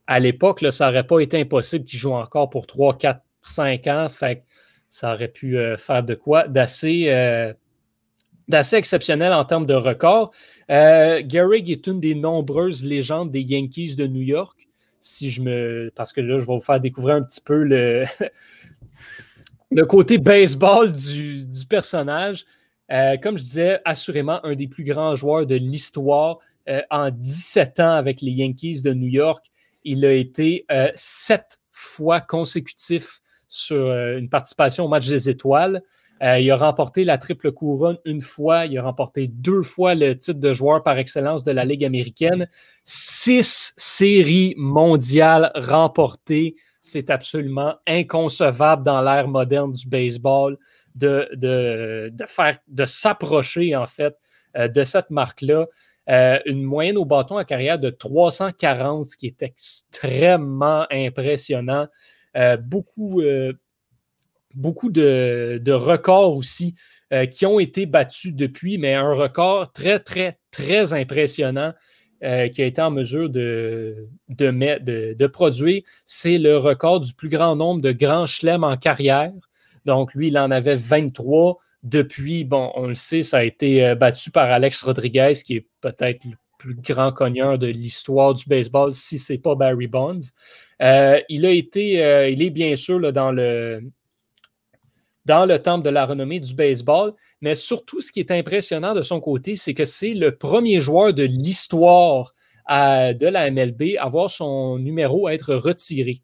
à 0.05 0.19
l'époque, 0.19 0.65
ça 0.71 0.87
n'aurait 0.87 1.07
pas 1.07 1.19
été 1.19 1.39
impossible 1.39 1.85
qu'il 1.85 1.97
joue 1.97 2.13
encore 2.13 2.49
pour 2.49 2.67
3, 2.67 2.97
4, 2.97 3.21
5 3.41 3.87
ans. 3.87 4.09
Fait 4.09 4.43
ça 4.89 5.13
aurait 5.13 5.27
pu 5.27 5.57
euh, 5.57 5.77
faire 5.77 6.03
de 6.03 6.15
quoi 6.15 6.45
euh, 6.47 7.53
d'assez 8.47 8.75
exceptionnel 8.75 9.31
en 9.31 9.45
termes 9.45 9.67
de 9.67 9.75
record. 9.75 10.31
Euh, 10.71 11.21
est 11.21 11.87
une 11.87 11.99
des 11.99 12.15
nombreuses 12.15 12.83
légendes 12.83 13.31
des 13.31 13.41
Yankees 13.41 13.95
de 13.95 14.07
New 14.07 14.23
York. 14.23 14.67
Parce 15.95 16.11
que 16.11 16.21
là, 16.21 16.39
je 16.39 16.45
vais 16.45 16.53
vous 16.55 16.59
faire 16.59 16.81
découvrir 16.81 17.15
un 17.15 17.21
petit 17.21 17.39
peu 17.39 17.63
le, 17.63 18.05
côté 19.85 20.17
baseball 20.17 20.91
du, 20.91 21.45
personnage. 21.69 22.45
Euh, 22.91 23.15
comme 23.17 23.37
je 23.37 23.43
disais, 23.43 23.79
assurément 23.85 24.43
un 24.43 24.55
des 24.55 24.67
plus 24.67 24.83
grands 24.83 25.15
joueurs 25.15 25.45
de 25.45 25.55
l'histoire. 25.55 26.39
en 26.89 27.11
17 27.11 27.79
ans 27.79 27.93
avec 27.93 28.21
les 28.21 28.31
Yankees 28.31 28.81
de 28.81 28.93
New 28.93 29.07
York, 29.07 29.45
il 29.83 30.03
a 30.05 30.13
été 30.13 30.65
sept 30.95 31.59
fois 31.71 32.19
consécutif 32.19 33.21
sur 33.49 33.87
euh, 33.87 34.17
une 34.17 34.29
participation 34.29 34.85
au 34.85 34.87
match 34.87 35.07
des 35.07 35.27
étoiles. 35.27 35.81
Euh, 36.21 36.39
il 36.39 36.51
a 36.51 36.57
remporté 36.57 37.03
la 37.03 37.17
triple 37.17 37.51
couronne 37.51 37.97
une 38.05 38.21
fois. 38.21 38.65
Il 38.65 38.77
a 38.77 38.83
remporté 38.83 39.27
deux 39.27 39.63
fois 39.63 39.95
le 39.95 40.17
titre 40.17 40.39
de 40.39 40.53
joueur 40.53 40.83
par 40.83 40.97
excellence 40.97 41.43
de 41.43 41.51
la 41.51 41.65
Ligue 41.65 41.83
américaine. 41.83 42.47
Six 42.83 43.73
séries 43.75 44.53
mondiales 44.57 45.51
remportées. 45.55 46.55
C'est 46.81 47.09
absolument 47.09 47.75
inconcevable 47.87 48.83
dans 48.83 49.01
l'ère 49.01 49.27
moderne 49.27 49.73
du 49.73 49.87
baseball 49.87 50.57
de, 50.95 51.29
de, 51.33 52.11
de 52.67 52.85
s'approcher, 52.85 53.75
en 53.75 53.87
fait, 53.87 54.15
euh, 54.57 54.67
de 54.67 54.83
cette 54.83 55.09
marque-là. 55.09 55.67
une 56.45 56.63
moyenne 56.63 56.97
au 56.97 57.05
bâton 57.05 57.37
à 57.37 57.45
carrière 57.45 57.79
de 57.79 57.89
340, 57.89 59.05
ce 59.05 59.17
qui 59.17 59.27
est 59.27 59.41
extrêmement 59.41 60.85
impressionnant. 60.91 61.87
Euh, 62.39 62.55
beaucoup, 62.57 63.21
euh, 63.21 63.53
de, 64.55 65.71
records 65.71 66.35
aussi 66.35 66.75
euh, 67.11 67.25
qui 67.25 67.45
ont 67.45 67.59
été 67.59 67.85
battus 67.85 68.33
depuis, 68.33 68.77
mais 68.77 68.93
un 68.93 69.13
record 69.13 69.71
très, 69.73 69.99
très, 69.99 70.39
très 70.51 70.93
impressionnant 70.93 71.73
qui 72.21 72.61
a 72.61 72.65
été 72.65 72.81
en 72.81 72.91
mesure 72.91 73.29
de, 73.29 74.09
de, 74.27 75.13
de, 75.13 75.27
produire, 75.27 75.83
c'est 76.03 76.37
le 76.37 76.57
record 76.57 76.99
du 76.99 77.13
plus 77.13 77.29
grand 77.29 77.55
nombre 77.55 77.81
de 77.81 77.93
grands 77.93 78.25
chelems 78.25 78.65
en 78.65 78.75
carrière. 78.75 79.31
Donc, 79.85 80.13
lui, 80.13 80.27
il 80.27 80.37
en 80.37 80.51
avait 80.51 80.75
23. 80.75 81.59
Depuis, 81.81 82.43
bon, 82.43 82.73
on 82.75 82.87
le 82.87 82.93
sait, 82.93 83.23
ça 83.23 83.37
a 83.37 83.43
été 83.45 83.95
battu 83.95 84.31
par 84.31 84.51
Alex 84.51 84.83
Rodriguez, 84.83 85.31
qui 85.45 85.55
est 85.55 85.67
peut-être 85.79 86.25
le 86.25 86.35
plus 86.59 86.75
grand 86.75 87.11
cogneur 87.11 87.57
de 87.57 87.65
l'histoire 87.65 88.35
du 88.35 88.43
baseball, 88.45 88.93
si 88.93 89.17
ce 89.17 89.33
n'est 89.33 89.39
pas 89.39 89.55
Barry 89.55 89.87
Bonds. 89.87 90.19
Euh, 90.83 91.19
il 91.29 91.45
a 91.45 91.51
été, 91.51 92.03
euh, 92.03 92.29
il 92.29 92.43
est 92.43 92.51
bien 92.51 92.75
sûr 92.75 93.11
dans, 93.11 93.31
le, 93.31 93.81
dans 95.25 95.47
le 95.47 95.57
temple 95.57 95.85
de 95.85 95.89
la 95.89 96.05
renommée 96.05 96.39
du 96.39 96.53
baseball, 96.53 97.13
mais 97.41 97.55
surtout 97.55 98.01
ce 98.01 98.11
qui 98.11 98.19
est 98.19 98.29
impressionnant 98.29 98.93
de 98.93 99.01
son 99.01 99.19
côté, 99.21 99.55
c'est 99.55 99.73
que 99.73 99.85
c'est 99.85 100.13
le 100.13 100.35
premier 100.35 100.81
joueur 100.81 101.13
de 101.13 101.23
l'histoire 101.23 102.35
de 102.69 103.25
la 103.25 103.49
MLB 103.49 103.97
à 103.97 104.07
voir 104.09 104.29
son 104.29 104.77
numéro 104.77 105.27
être 105.27 105.55
retiré. 105.55 106.21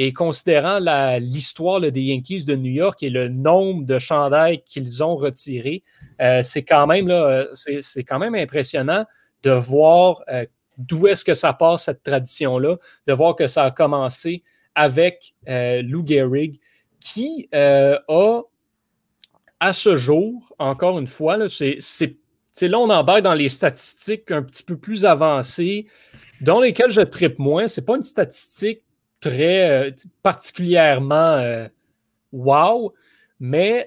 Et 0.00 0.12
considérant 0.12 0.78
l'histoire 1.18 1.80
des 1.80 2.02
Yankees 2.02 2.44
de 2.44 2.54
New 2.54 2.70
York 2.70 3.02
et 3.02 3.10
le 3.10 3.28
nombre 3.28 3.84
de 3.84 3.98
chandails 3.98 4.62
qu'ils 4.64 5.02
ont 5.02 5.16
retirés, 5.16 5.82
euh, 6.22 6.40
c'est 6.44 6.62
quand, 6.62 6.86
quand 6.86 8.18
même 8.18 8.34
impressionnant 8.36 9.04
de 9.42 9.50
voir 9.50 10.22
d'où 10.78 11.08
est-ce 11.08 11.24
que 11.24 11.34
ça 11.34 11.52
passe, 11.52 11.84
cette 11.84 12.02
tradition-là, 12.02 12.76
de 13.06 13.12
voir 13.12 13.36
que 13.36 13.46
ça 13.46 13.64
a 13.64 13.70
commencé 13.70 14.42
avec 14.74 15.34
euh, 15.48 15.82
Lou 15.82 16.06
Gehrig, 16.06 16.60
qui 17.00 17.48
euh, 17.54 17.98
a, 18.08 18.42
à 19.60 19.72
ce 19.72 19.96
jour, 19.96 20.54
encore 20.58 20.98
une 20.98 21.08
fois, 21.08 21.36
là, 21.36 21.46
c'est, 21.48 21.78
là, 22.62 22.78
on 22.78 22.90
embarque 22.90 23.22
dans 23.22 23.34
les 23.34 23.48
statistiques 23.48 24.30
un 24.30 24.42
petit 24.42 24.62
peu 24.62 24.76
plus 24.76 25.04
avancées, 25.04 25.86
dans 26.40 26.60
lesquelles 26.60 26.90
je 26.90 27.00
tripe 27.00 27.40
moins. 27.40 27.66
Ce 27.66 27.80
n'est 27.80 27.84
pas 27.84 27.96
une 27.96 28.04
statistique 28.04 28.82
très 29.20 29.88
euh, 29.88 29.90
particulièrement 30.22 31.66
wow, 32.32 32.94
mais 33.40 33.86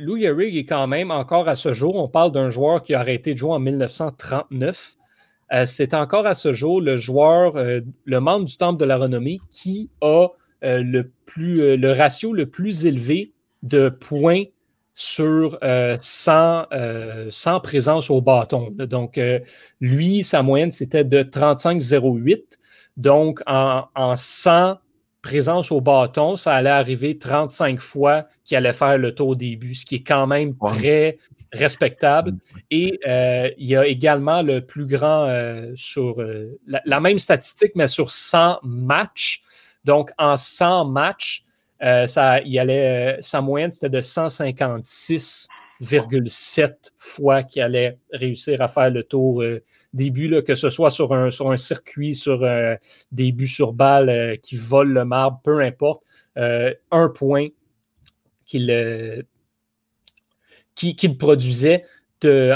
Lou 0.00 0.18
Gehrig 0.18 0.56
est 0.56 0.66
quand 0.66 0.86
même 0.86 1.10
encore 1.10 1.48
à 1.48 1.54
ce 1.54 1.72
jour, 1.72 1.96
on 1.96 2.08
parle 2.08 2.32
d'un 2.32 2.50
joueur 2.50 2.82
qui 2.82 2.94
a 2.94 3.00
arrêté 3.00 3.34
de 3.34 3.38
jouer 3.38 3.52
en 3.52 3.60
1939. 3.60 4.96
Euh, 5.52 5.66
c'est 5.66 5.94
encore 5.94 6.26
à 6.26 6.34
ce 6.34 6.52
jour 6.52 6.80
le 6.80 6.96
joueur, 6.96 7.56
euh, 7.56 7.80
le 8.04 8.20
membre 8.20 8.46
du 8.46 8.56
Temple 8.56 8.80
de 8.80 8.84
la 8.84 8.96
Renommée 8.96 9.38
qui 9.50 9.90
a 10.00 10.28
euh, 10.64 10.82
le, 10.82 11.10
plus, 11.26 11.76
le 11.76 11.92
ratio 11.92 12.32
le 12.32 12.46
plus 12.46 12.86
élevé 12.86 13.32
de 13.62 13.88
points 13.88 14.44
sur 14.94 15.58
100, 16.00 16.66
présence 17.62 18.10
au 18.10 18.20
bâton. 18.20 18.70
Donc, 18.70 19.18
lui, 19.80 20.22
sa 20.22 20.44
moyenne, 20.44 20.70
c'était 20.70 21.02
de 21.02 21.24
35,08. 21.24 22.44
Donc, 22.96 23.40
en, 23.46 23.86
en 23.96 24.14
100 24.14 24.76
présence 25.24 25.72
au 25.72 25.80
bâton, 25.80 26.36
ça 26.36 26.52
allait 26.52 26.68
arriver 26.68 27.16
35 27.16 27.80
fois 27.80 28.26
qu'il 28.44 28.58
allait 28.58 28.74
faire 28.74 28.98
le 28.98 29.14
tour 29.14 29.28
au 29.28 29.34
début, 29.34 29.74
ce 29.74 29.86
qui 29.86 29.96
est 29.96 30.02
quand 30.02 30.26
même 30.26 30.54
très 30.54 31.16
respectable. 31.50 32.32
Mm. 32.32 32.38
Et 32.70 33.00
euh, 33.06 33.50
il 33.56 33.66
y 33.66 33.74
a 33.74 33.86
également 33.86 34.42
le 34.42 34.60
plus 34.60 34.84
grand 34.84 35.24
euh, 35.24 35.72
sur 35.74 36.20
euh, 36.20 36.60
la, 36.66 37.00
même 37.00 37.18
statistique, 37.18 37.72
mais 37.74 37.88
sur 37.88 38.10
100 38.10 38.58
matchs. 38.62 39.40
Donc, 39.84 40.10
en 40.18 40.36
100 40.36 40.84
matchs, 40.84 41.42
ça, 42.06 42.40
il 42.40 42.58
allait, 42.58 43.18
sa 43.20 43.42
moyenne, 43.42 43.70
c'était 43.70 43.90
de 43.90 44.00
156,7 45.82 46.92
fois 46.98 47.42
qu'il 47.42 47.62
allait 47.62 47.98
réussir 48.12 48.60
à 48.62 48.68
faire 48.68 48.90
le 48.90 49.02
tour 49.02 49.42
début, 49.92 50.28
là, 50.28 50.42
que 50.42 50.54
ce 50.54 50.68
soit 50.70 50.90
sur 50.90 51.12
un, 51.12 51.28
un 51.28 51.56
circuit, 51.56 52.14
sur 52.14 52.46
des 53.12 53.32
buts 53.32 53.46
sur 53.46 53.72
balle 53.72 54.38
qui 54.42 54.56
volent 54.56 54.92
le 54.92 55.04
marbre, 55.04 55.40
peu 55.42 55.60
importe. 55.60 56.02
un 56.36 57.08
point 57.08 57.48
qu'il 58.46 59.24
qui, 60.74 61.08
produisait 61.08 61.84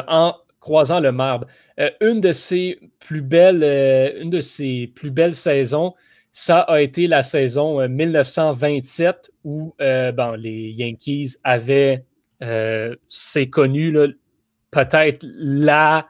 en 0.07 0.35
croisant 0.61 1.01
le 1.01 1.13
marbre. 1.13 1.47
Euh, 1.81 1.91
une, 2.01 2.21
de 2.21 2.33
ses 2.33 2.79
plus 2.99 3.23
belles, 3.23 3.63
euh, 3.63 4.23
une 4.23 4.31
de 4.31 4.41
ses 4.41 4.91
plus 4.95 5.11
belles 5.11 5.35
saisons, 5.35 5.95
ça 6.31 6.61
a 6.61 6.81
été 6.81 7.07
la 7.07 7.23
saison 7.23 7.89
1927 7.89 9.17
euh, 9.17 9.33
où 9.45 9.75
les 10.37 10.71
Yankees 10.73 11.37
avaient, 11.43 12.05
c'est 12.41 13.49
connu, 13.51 13.93
peut-être 14.71 15.25
la, 15.25 16.07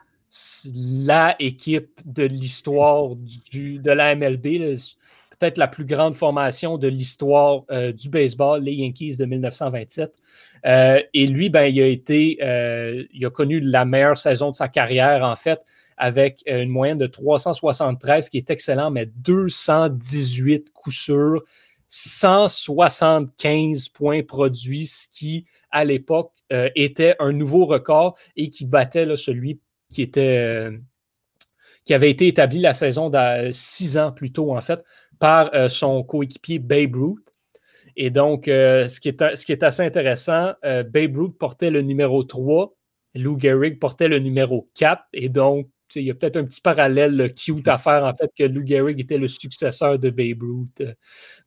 la 0.65 1.35
équipe 1.39 2.01
de 2.05 2.23
l'histoire 2.23 3.15
de 3.15 3.91
la 3.91 4.15
MLB, 4.15 4.43
peut-être 5.39 5.57
la 5.57 5.67
plus 5.67 5.85
grande 5.85 6.15
formation 6.15 6.77
de 6.77 6.87
l'histoire 6.87 7.63
du 7.93 8.09
baseball, 8.09 8.63
les 8.63 8.73
Yankees 8.73 9.17
de 9.17 9.25
1927. 9.25 10.13
Euh, 10.65 11.01
et 11.13 11.27
lui, 11.27 11.49
ben, 11.49 11.63
il 11.63 11.81
a 11.81 11.87
été, 11.87 12.37
euh, 12.41 13.03
il 13.13 13.25
a 13.25 13.29
connu 13.29 13.59
la 13.59 13.85
meilleure 13.85 14.17
saison 14.17 14.51
de 14.51 14.55
sa 14.55 14.67
carrière, 14.67 15.23
en 15.23 15.35
fait, 15.35 15.61
avec 15.97 16.43
euh, 16.47 16.63
une 16.63 16.69
moyenne 16.69 16.97
de 16.97 17.07
373, 17.07 18.29
qui 18.29 18.37
est 18.37 18.49
excellent, 18.49 18.91
mais 18.91 19.05
218 19.05 20.71
coups 20.73 20.95
sûrs, 20.95 21.43
175 21.89 23.89
points 23.89 24.23
produits, 24.23 24.85
ce 24.85 25.07
qui, 25.09 25.45
à 25.71 25.83
l'époque, 25.83 26.31
était 26.75 27.15
un 27.19 27.31
nouveau 27.31 27.65
record 27.65 28.17
et 28.35 28.49
qui 28.49 28.65
battait 28.65 29.15
celui 29.15 29.59
qui 29.89 30.01
était 30.01 30.69
qui 31.85 31.93
avait 31.93 32.09
été 32.09 32.27
établi 32.27 32.59
la 32.59 32.73
saison 32.73 33.11
six 33.51 33.97
ans 33.97 34.11
plus 34.11 34.31
tôt, 34.31 34.55
en 34.55 34.61
fait, 34.61 34.83
par 35.19 35.51
son 35.69 36.03
coéquipier 36.03 36.59
Babe 36.59 36.95
Ruth. 36.95 37.29
Et 38.01 38.09
donc, 38.09 38.47
euh, 38.47 38.87
ce, 38.87 39.01
qui 39.01 39.09
est, 39.09 39.35
ce, 39.35 39.45
qui 39.45 39.51
est, 39.51 39.61
assez 39.61 39.83
intéressant, 39.83 40.53
euh, 40.63 40.83
Babe 40.83 41.17
Ruth 41.17 41.37
portait 41.37 41.69
le 41.69 41.81
numéro 41.81 42.23
3, 42.23 42.73
Lou 43.15 43.37
Gehrig 43.37 43.77
portait 43.77 44.07
le 44.07 44.19
numéro 44.19 44.69
4. 44.75 45.03
Et 45.13 45.27
donc, 45.27 45.67
il 45.95 46.03
y 46.03 46.11
a 46.11 46.13
peut-être 46.13 46.37
un 46.37 46.45
petit 46.45 46.61
parallèle 46.61 47.33
cute 47.33 47.67
à 47.67 47.77
faire, 47.77 48.03
en 48.03 48.13
fait, 48.13 48.31
que 48.37 48.43
Lou 48.43 48.65
Gehrig 48.65 48.99
était 48.99 49.17
le 49.17 49.27
successeur 49.27 49.99
de 49.99 50.09
Babe 50.09 50.41
Ruth 50.41 50.81
euh, 50.81 50.93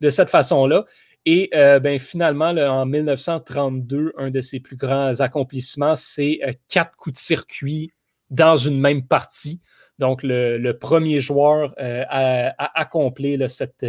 de 0.00 0.10
cette 0.10 0.30
façon-là. 0.30 0.84
Et 1.24 1.50
ben, 1.52 2.00
finalement, 2.00 2.48
en 2.48 2.84
1932, 2.84 4.12
un 4.18 4.30
de 4.30 4.40
ses 4.40 4.58
plus 4.58 4.74
grands 4.74 5.20
accomplissements, 5.20 5.94
c'est 5.94 6.40
quatre 6.68 6.96
coups 6.96 7.14
de 7.14 7.24
circuit 7.24 7.92
dans 8.28 8.56
une 8.56 8.80
même 8.80 9.06
partie. 9.06 9.60
Donc, 10.00 10.24
le, 10.24 10.72
premier 10.72 11.20
joueur 11.20 11.76
à, 11.78 12.80
accomplir 12.80 13.48
cette, 13.48 13.86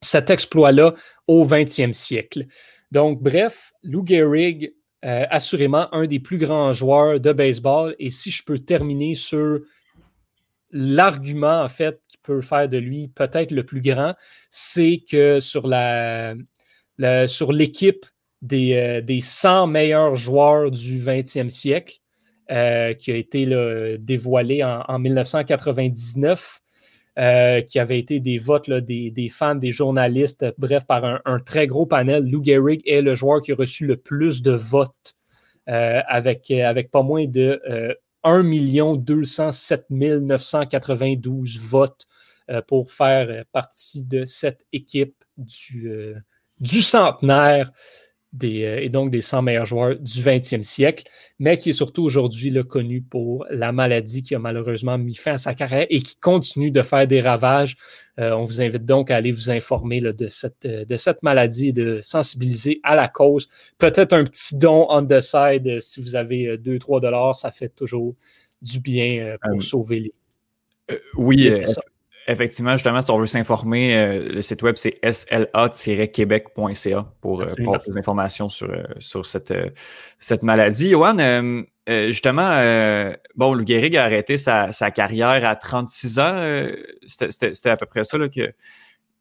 cet 0.00 0.30
exploit-là 0.30 0.94
au 1.26 1.44
20e 1.44 1.92
siècle. 1.92 2.46
Donc, 2.92 3.22
bref, 3.22 3.72
Lou 3.82 4.04
Gehrig, 4.06 4.72
euh, 5.06 5.24
assurément 5.30 5.86
un 5.94 6.06
des 6.06 6.18
plus 6.18 6.36
grands 6.36 6.72
joueurs 6.72 7.20
de 7.20 7.30
baseball. 7.32 7.94
Et 8.00 8.10
si 8.10 8.32
je 8.32 8.42
peux 8.42 8.58
terminer 8.58 9.14
sur 9.14 9.60
l'argument, 10.72 11.62
en 11.62 11.68
fait, 11.68 12.00
qui 12.08 12.18
peut 12.18 12.40
faire 12.40 12.68
de 12.68 12.78
lui 12.78 13.06
peut-être 13.06 13.52
le 13.52 13.62
plus 13.62 13.80
grand, 13.80 14.14
c'est 14.50 15.04
que 15.08 15.38
sur 15.38 15.62
l'équipe 17.52 18.06
des, 18.42 18.74
euh, 18.74 19.00
des, 19.00 19.20
100 19.20 19.68
meilleurs 19.68 20.16
joueurs 20.16 20.72
du 20.72 21.00
20e 21.00 21.50
siècle, 21.50 21.98
euh, 22.50 22.92
qui 22.94 23.12
a 23.12 23.16
été 23.16 23.46
dévoilé 23.98 24.64
en, 24.64 24.82
en 24.88 24.98
1999, 24.98 26.60
euh, 27.18 27.62
qui 27.62 27.78
avait 27.78 27.98
été 27.98 28.20
des 28.20 28.36
votes 28.36 28.68
des, 28.70 29.28
fans, 29.30 29.54
des 29.54 29.72
journalistes, 29.72 30.44
bref, 30.58 30.84
par 30.86 31.02
un, 31.24 31.38
très 31.38 31.66
gros 31.66 31.86
panel. 31.86 32.28
Lou 32.28 32.44
Gehrig 32.44 32.82
est 32.86 33.00
le 33.00 33.14
joueur 33.14 33.40
qui 33.40 33.52
a 33.52 33.54
reçu 33.54 33.86
le 33.86 33.96
plus 33.96 34.42
de 34.42 34.52
votes 34.52 35.16
euh, 35.70 36.02
avec, 36.08 36.50
avec 36.50 36.90
pas 36.90 37.02
moins 37.02 37.26
de 37.26 37.58
1 38.22 38.96
207 38.96 39.86
992 39.88 41.58
votes 41.58 42.06
euh, 42.50 42.60
pour 42.60 42.92
faire 42.92 43.44
partie 43.50 44.04
de 44.04 44.26
cette 44.26 44.66
équipe 44.74 45.24
du, 45.38 46.14
du 46.60 46.82
centenaire 46.82 47.72
euh, 48.44 48.80
et 48.80 48.88
donc 48.88 49.10
des 49.10 49.20
100 49.20 49.42
meilleurs 49.42 49.66
joueurs 49.66 49.96
du 49.96 50.20
20e 50.20 50.62
siècle, 50.62 51.04
mais 51.38 51.58
qui 51.58 51.70
est 51.70 51.74
surtout 51.74 52.02
aujourd'hui 52.02 52.54
connu 52.68 53.02
pour 53.02 53.46
la 53.50 53.72
maladie 53.72 54.22
qui 54.22 54.34
a 54.34 54.38
malheureusement 54.38 54.98
mis 54.98 55.14
fin 55.14 55.32
à 55.32 55.38
sa 55.38 55.54
carrière 55.54 55.86
et 55.90 56.00
qui 56.02 56.16
continue 56.16 56.70
de 56.70 56.82
faire 56.82 57.06
des 57.06 57.20
ravages. 57.20 57.76
Euh, 58.18 58.32
on 58.32 58.44
vous 58.44 58.60
invite 58.60 58.84
donc 58.84 59.10
à 59.10 59.16
aller 59.16 59.32
vous 59.32 59.50
informer 59.50 60.00
de, 60.00 60.28
cette, 60.28 60.64
euh, 60.64 60.84
de 60.84 60.96
cette 60.96 61.22
maladie 61.22 61.68
et 61.68 61.72
de 61.72 62.00
sensibiliser 62.00 62.80
à 62.82 62.96
la 62.96 63.08
cause. 63.08 63.48
Peut-être 63.78 64.12
un 64.12 64.24
petit 64.24 64.56
don 64.56 64.86
on 64.90 65.04
the 65.04 65.20
side 65.20 65.80
si 65.80 66.00
vous 66.00 66.16
avez 66.16 66.56
2-3 66.56 67.00
dollars, 67.00 67.34
ça 67.34 67.50
fait 67.50 67.68
toujours 67.68 68.14
du 68.62 68.80
bien 68.80 69.36
pour 69.42 69.62
sauver 69.62 69.98
les. 70.00 70.14
oui, 71.16 71.50
Effectivement, 72.28 72.72
justement, 72.72 73.00
si 73.00 73.08
on 73.12 73.18
veut 73.18 73.26
s'informer, 73.26 73.96
euh, 73.96 74.28
le 74.34 74.42
site 74.42 74.60
web, 74.62 74.74
c'est 74.76 74.98
sla-québec.ca 75.04 77.06
pour, 77.20 77.40
euh, 77.40 77.54
pour 77.62 77.78
plus 77.78 77.94
d'informations 77.94 78.48
sur, 78.48 78.68
euh, 78.68 78.82
sur 78.98 79.26
cette, 79.26 79.54
cette 80.18 80.42
maladie. 80.42 80.90
Johan, 80.90 81.18
justement, 81.86 82.60
bon, 83.36 83.54
le 83.54 83.64
Gehrig 83.64 83.96
a 83.96 84.02
arrêté 84.02 84.38
sa, 84.38 84.72
sa 84.72 84.90
carrière 84.90 85.48
à 85.48 85.54
36 85.54 86.18
ans. 86.18 86.66
C'était 87.06 87.70
à 87.70 87.76
peu 87.76 87.86
près 87.86 88.02
ça 88.02 88.18
là, 88.18 88.28
que, 88.28 88.52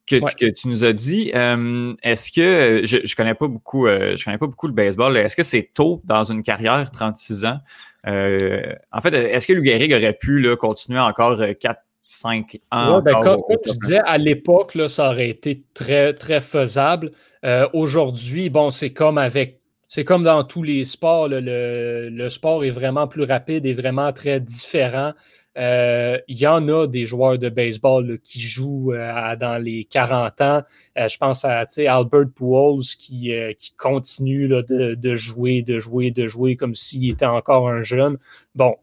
que, 0.08 0.16
que, 0.36 0.48
tu 0.48 0.68
nous 0.68 0.84
as 0.84 0.94
dit. 0.94 1.30
Est-ce 1.30 2.32
que 2.32 2.82
je, 2.86 2.98
je 3.04 3.16
connais 3.16 3.36
pas 3.36 3.48
beaucoup, 3.48 3.86
je 3.86 4.26
connais 4.26 4.40
pas 4.40 4.48
beaucoup 4.48 4.66
le 4.66 4.74
baseball. 4.74 5.16
Est-ce 5.16 5.36
que 5.36 5.44
c'est 5.44 5.70
tôt 5.76 6.02
dans 6.06 6.24
une 6.24 6.42
carrière, 6.42 6.90
36 6.90 7.46
ans? 7.46 7.60
en 8.08 9.02
fait, 9.02 9.14
est-ce 9.14 9.46
que 9.46 9.54
le 9.54 9.64
Gehrig 9.64 9.94
aurait 9.94 10.18
pu 10.20 10.40
là, 10.40 10.56
continuer 10.56 11.00
encore 11.00 11.40
4 11.60 11.80
5 12.06 12.60
ans. 12.72 13.02
Ben, 13.02 13.20
comme, 13.22 13.42
je 13.66 13.72
disais, 13.80 14.02
à 14.06 14.18
l'époque, 14.18 14.78
ça 14.88 15.10
aurait 15.10 15.30
été 15.30 15.64
très, 15.74 16.14
très 16.14 16.42
faisable. 16.42 17.12
Euh, 17.44 17.68
aujourd'hui, 17.74 18.50
bon, 18.50 18.70
c'est 18.70 18.94
comme 18.94 19.18
avec. 19.18 19.60
C'est 19.88 20.04
comme 20.04 20.24
dans 20.24 20.44
tous 20.44 20.64
les 20.64 20.84
sports, 20.84 21.28
le, 21.30 22.28
sport 22.28 22.66
est 22.66 22.72
vraiment 22.72 23.08
plus 23.08 23.24
rapide 23.24 23.66
et 23.66 23.74
vraiment 23.74 24.12
très 24.14 24.40
différent. 24.40 25.14
Euh, 25.58 26.18
il 26.28 26.38
y 26.38 26.48
en 26.48 26.68
a 26.68 26.86
des 26.86 27.06
joueurs 27.06 27.38
de 27.38 27.48
baseball 27.48 28.20
qui 28.22 28.42
jouent 28.42 28.92
euh, 28.92 29.36
dans 29.38 29.62
les 29.64 29.86
40 29.86 30.42
ans. 30.42 30.64
je 30.98 31.18
pense 31.18 31.46
à 31.46 31.66
Albert 31.88 32.26
Pujols 32.36 32.84
qui, 32.98 33.32
qui 33.58 33.72
continue 33.78 34.50
de, 34.50 34.96
de, 34.96 35.16
jouer, 35.16 35.62
de 35.62 35.80
jouer, 35.80 36.12
de 36.12 36.28
jouer 36.28 36.58
comme 36.58 36.76
s'il 36.76 37.10
était 37.10 37.26
encore 37.26 37.70
un 37.70 37.84
jeune. 37.84 38.18
Bon, 38.54 38.76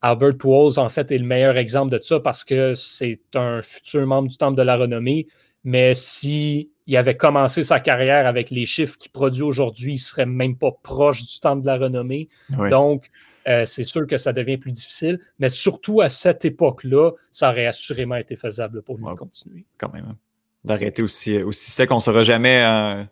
Albert 0.00 0.36
Pujols, 0.38 0.78
en 0.78 0.88
fait, 0.88 1.10
est 1.10 1.18
le 1.18 1.24
meilleur 1.24 1.56
exemple 1.56 1.96
de 1.96 2.02
ça 2.02 2.20
parce 2.20 2.44
que 2.44 2.74
c'est 2.74 3.20
un 3.34 3.62
futur 3.62 4.06
membre 4.06 4.28
du 4.28 4.36
Temple 4.36 4.56
de 4.56 4.62
la 4.62 4.76
Renommée. 4.76 5.26
Mais 5.64 5.92
s'il 5.94 6.68
avait 6.94 7.16
commencé 7.16 7.62
sa 7.62 7.80
carrière 7.80 8.26
avec 8.26 8.50
les 8.50 8.64
chiffres 8.64 8.96
qu'il 8.96 9.10
produit 9.10 9.42
aujourd'hui, 9.42 9.92
il 9.92 9.96
ne 9.96 10.00
serait 10.00 10.26
même 10.26 10.56
pas 10.56 10.70
proche 10.82 11.26
du 11.26 11.40
Temple 11.40 11.62
de 11.62 11.66
la 11.66 11.76
Renommée. 11.76 12.28
Donc, 12.70 13.10
euh, 13.48 13.64
c'est 13.64 13.84
sûr 13.84 14.06
que 14.06 14.18
ça 14.18 14.32
devient 14.32 14.58
plus 14.58 14.72
difficile. 14.72 15.18
Mais 15.38 15.48
surtout 15.48 16.00
à 16.00 16.08
cette 16.08 16.44
époque-là, 16.44 17.12
ça 17.32 17.50
aurait 17.50 17.66
assurément 17.66 18.16
été 18.16 18.36
faisable 18.36 18.82
pour 18.82 18.98
lui 18.98 19.04
de 19.04 19.14
continuer. 19.14 19.64
Quand 19.78 19.92
même. 19.92 20.06
Hein. 20.10 20.16
D'arrêter 20.64 21.02
aussi, 21.02 21.38
aussi 21.38 21.70
sec, 21.70 21.90
on 21.90 21.96
ne 21.96 22.00
saura 22.00 22.24
jamais. 22.24 22.62
Euh, 22.64 23.04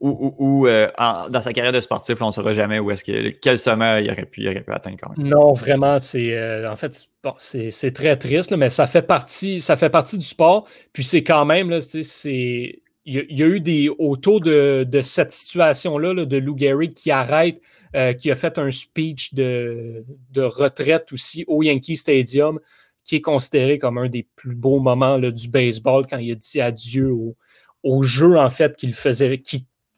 ou, 0.00 0.66
euh, 0.66 0.88
dans 1.30 1.40
sa 1.40 1.52
carrière 1.52 1.72
de 1.72 1.80
sportif, 1.80 2.20
on 2.20 2.26
ne 2.26 2.30
saura 2.30 2.52
jamais 2.52 2.78
où 2.78 2.90
est-ce 2.90 3.02
que 3.02 3.30
quel 3.30 3.58
sommet 3.58 4.04
il 4.04 4.10
aurait 4.10 4.26
pu, 4.26 4.48
atteindre 4.48 4.96
quand 5.00 5.16
même. 5.16 5.28
Non, 5.28 5.52
vraiment, 5.52 5.98
c'est 5.98 6.36
euh, 6.36 6.70
en 6.70 6.76
fait 6.76 7.08
c'est 7.38 7.92
très 7.92 8.16
triste, 8.16 8.52
mais 8.56 8.70
ça 8.70 8.86
fait 8.86 9.02
partie, 9.02 9.60
ça 9.60 9.76
fait 9.76 9.90
partie 9.90 10.18
du 10.18 10.24
sport. 10.24 10.68
Puis 10.92 11.04
c'est 11.04 11.24
quand 11.24 11.44
même 11.44 11.80
c'est 11.80 12.80
il 13.10 13.24
y, 13.30 13.42
a 13.42 13.46
eu 13.46 13.60
des 13.60 13.88
autour 13.98 14.42
de, 14.42 14.86
cette 15.02 15.32
situation-là 15.32 16.26
de 16.26 16.36
Lou 16.36 16.56
Gehrig 16.58 16.92
qui 16.92 17.10
arrête, 17.10 17.58
euh, 17.96 18.12
qui 18.12 18.30
a 18.30 18.34
fait 18.34 18.58
un 18.58 18.70
speech 18.70 19.32
de, 19.32 20.04
de, 20.30 20.42
retraite 20.42 21.10
aussi 21.10 21.42
au 21.48 21.62
Yankee 21.62 21.96
Stadium, 21.96 22.60
qui 23.04 23.16
est 23.16 23.22
considéré 23.22 23.78
comme 23.78 23.96
un 23.96 24.10
des 24.10 24.26
plus 24.36 24.54
beaux 24.54 24.78
moments 24.78 25.18
du 25.18 25.48
baseball 25.48 26.06
quand 26.06 26.18
il 26.18 26.32
a 26.32 26.34
dit 26.34 26.60
adieu 26.60 27.10
au, 27.10 27.34
au 27.82 28.02
jeu, 28.02 28.36
en 28.38 28.50
fait, 28.50 28.76
qu'il 28.76 28.94
faisait, 28.94 29.42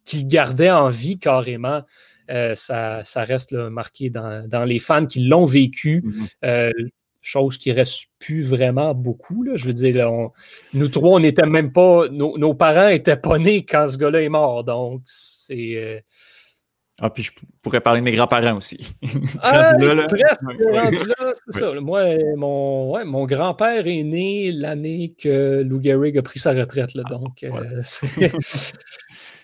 qu'il 0.05 0.27
gardait 0.27 0.71
en 0.71 0.89
vie 0.89 1.19
carrément. 1.19 1.83
ça, 2.55 3.03
reste 3.17 3.53
marqué 3.53 4.11
dans, 4.11 4.65
les 4.67 4.79
fans 4.79 5.07
qui 5.07 5.21
l'ont 5.21 5.45
vécu. 5.45 6.05
Mm-hmm 6.43 6.91
chose 7.21 7.59
qui 7.59 7.73
reste 7.73 8.07
plus 8.19 8.43
vraiment 8.43 8.95
beaucoup. 8.95 9.43
Là. 9.43 9.53
Je 9.57 9.67
veux 9.67 9.73
dire, 9.73 10.11
nous 10.75 10.89
trois, 10.89 11.17
on 11.17 11.21
n'était 11.21 11.47
même 11.47 11.73
pas. 11.73 12.09
Nos, 12.09 12.55
parents 12.55 12.89
n'étaient 12.89 13.17
pas 13.17 13.39
nés 13.39 13.65
quand 13.65 13.87
ce 13.87 13.99
gars-là 13.99 14.23
est 14.23 14.29
mort. 14.29 14.65
Donc, 14.65 15.03
c'est. 15.05 15.75
Euh, 15.77 16.01
ah, 17.03 17.09
puis 17.09 17.23
je 17.23 17.31
pourrais 17.63 17.81
parler 17.81 18.01
de 18.01 18.05
mes 18.05 18.13
grands-parents 18.13 18.59
aussi. 18.59 18.95
ah, 19.41 19.73
presque 20.09 20.43
rendu 20.43 21.07
là, 21.07 21.33
c'est 21.47 21.59
ça. 21.59 21.73
Moi, 21.81 22.05
mon, 22.37 22.91
ouais, 22.93 23.05
mon 23.07 23.25
grand-père 23.25 23.87
est 23.87 24.03
né 24.03 24.53
l'année 24.53 25.15
que 25.19 25.63
Lou 25.63 25.83
Gehrig 25.83 26.19
a 26.19 26.23
pris 26.23 26.41
sa 26.41 26.53
retraite. 26.53 26.93
Là, 26.95 27.05
donc, 27.05 27.43
euh, 27.43 27.81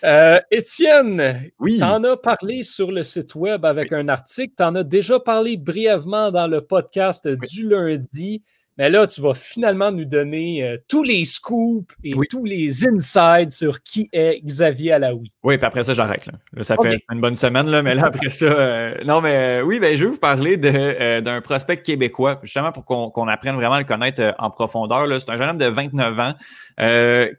Euh, 0.03 0.39
Étienne, 0.51 1.51
oui. 1.59 1.77
tu 1.77 1.83
en 1.83 2.03
as 2.03 2.17
parlé 2.17 2.63
sur 2.63 2.91
le 2.91 3.03
site 3.03 3.35
web 3.35 3.65
avec 3.65 3.91
un 3.93 4.07
article, 4.09 4.53
tu 4.55 4.63
en 4.63 4.75
as 4.75 4.83
déjà 4.83 5.19
parlé 5.19 5.57
brièvement 5.57 6.31
dans 6.31 6.47
le 6.47 6.61
podcast 6.61 7.27
du 7.27 7.67
lundi. 7.67 8.43
Mais 8.77 8.89
là, 8.89 9.07
tu 9.07 9.21
vas 9.21 9.33
finalement 9.33 9.91
nous 9.91 10.05
donner 10.05 10.63
euh, 10.63 10.77
tous 10.87 11.03
les 11.03 11.25
scoops 11.25 11.91
et 12.03 12.13
tous 12.29 12.45
les 12.45 12.87
insides 12.87 13.49
sur 13.49 13.81
qui 13.81 14.07
est 14.13 14.39
Xavier 14.43 14.93
Alaoui. 14.93 15.31
Oui, 15.43 15.57
puis 15.57 15.65
après 15.65 15.83
ça, 15.83 15.93
j'arrête. 15.93 16.29
Ça 16.61 16.75
fait 16.81 16.99
une 17.11 17.21
bonne 17.21 17.35
semaine, 17.35 17.69
là, 17.69 17.81
mais 17.81 17.95
là, 17.95 18.03
après 18.05 18.29
ça. 18.29 18.45
Euh, 18.45 18.95
non, 19.03 19.21
mais 19.21 19.61
euh, 19.61 19.61
oui, 19.63 19.79
ben, 19.79 19.95
je 19.95 20.05
vais 20.05 20.11
vous 20.11 20.19
parler 20.19 20.57
d'un 20.57 21.41
prospect 21.41 21.77
québécois, 21.77 22.39
justement 22.43 22.71
pour 22.71 22.85
qu'on 22.85 23.27
apprenne 23.27 23.55
vraiment 23.55 23.75
à 23.75 23.79
le 23.79 23.85
connaître 23.85 24.35
en 24.37 24.49
profondeur. 24.49 25.07
C'est 25.19 25.29
un 25.31 25.37
jeune 25.37 25.49
homme 25.49 25.57
de 25.57 25.65
29 25.65 26.19
ans 26.19 26.33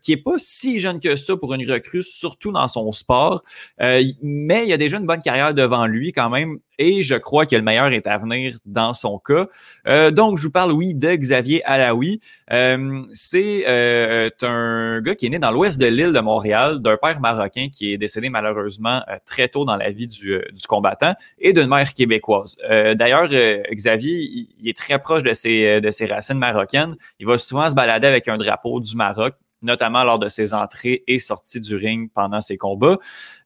qui 0.00 0.12
est 0.12 0.22
pas 0.22 0.34
si 0.38 0.78
jeune 0.78 0.98
que 0.98 1.14
ça 1.16 1.36
pour 1.36 1.54
une 1.54 1.70
recrue, 1.70 2.02
surtout 2.02 2.50
dans 2.50 2.68
son 2.68 2.90
sport. 2.92 3.42
mais 3.78 4.66
il 4.66 4.72
a 4.72 4.76
déjà 4.76 4.98
une 4.98 5.06
bonne 5.06 5.22
carrière 5.22 5.54
devant 5.54 5.86
lui 5.86 6.12
quand 6.12 6.30
même 6.30 6.58
et 6.78 7.02
je 7.02 7.14
crois 7.16 7.46
que 7.46 7.56
le 7.56 7.62
meilleur 7.62 7.88
est 7.88 8.06
à 8.06 8.18
venir 8.18 8.58
dans 8.64 8.94
son 8.94 9.18
cas. 9.18 9.46
Euh, 9.86 10.10
donc, 10.10 10.38
je 10.38 10.44
vous 10.44 10.52
parle, 10.52 10.72
oui, 10.72 10.94
de 10.94 11.14
Xavier 11.14 11.64
Alaoui. 11.64 12.20
Euh, 12.52 13.02
c'est 13.12 13.64
euh, 13.68 14.30
un 14.42 15.00
gars 15.00 15.14
qui 15.14 15.26
est 15.26 15.30
né 15.30 15.38
dans 15.38 15.50
l'ouest 15.50 15.80
de 15.80 15.86
l'île 15.86 16.12
de 16.12 16.20
Montréal, 16.20 16.80
d'un 16.80 16.96
père 16.96 17.20
marocain 17.20 17.68
qui 17.72 17.92
est 17.92 17.98
décédé 17.98 18.30
malheureusement 18.30 19.02
très 19.26 19.48
tôt 19.48 19.64
dans 19.64 19.76
la 19.76 19.90
vie 19.90 20.06
du, 20.06 20.40
du 20.52 20.66
combattant 20.66 21.14
et 21.38 21.52
d'une 21.52 21.68
mère 21.68 21.92
québécoise. 21.92 22.56
D'ailleurs, 22.68 23.28
Xavier, 23.28 24.46
il, 24.58 24.68
est 24.68 24.76
très 24.76 24.98
proche 24.98 25.22
de 25.22 25.32
ses, 25.32 25.80
de 25.80 25.90
ses 25.90 26.06
racines 26.06 26.38
marocaines. 26.38 26.96
Il 27.18 27.26
va 27.26 27.38
souvent 27.38 27.68
se 27.68 27.74
balader 27.74 28.06
avec 28.06 28.28
un 28.28 28.36
drapeau 28.36 28.80
du 28.80 28.96
Maroc 28.96 29.34
notamment 29.62 30.04
lors 30.04 30.18
de 30.18 30.28
ses 30.28 30.54
entrées 30.54 31.02
et 31.06 31.18
sorties 31.18 31.60
du 31.60 31.76
ring 31.76 32.10
pendant 32.12 32.40
ses 32.40 32.56
combats. 32.56 32.98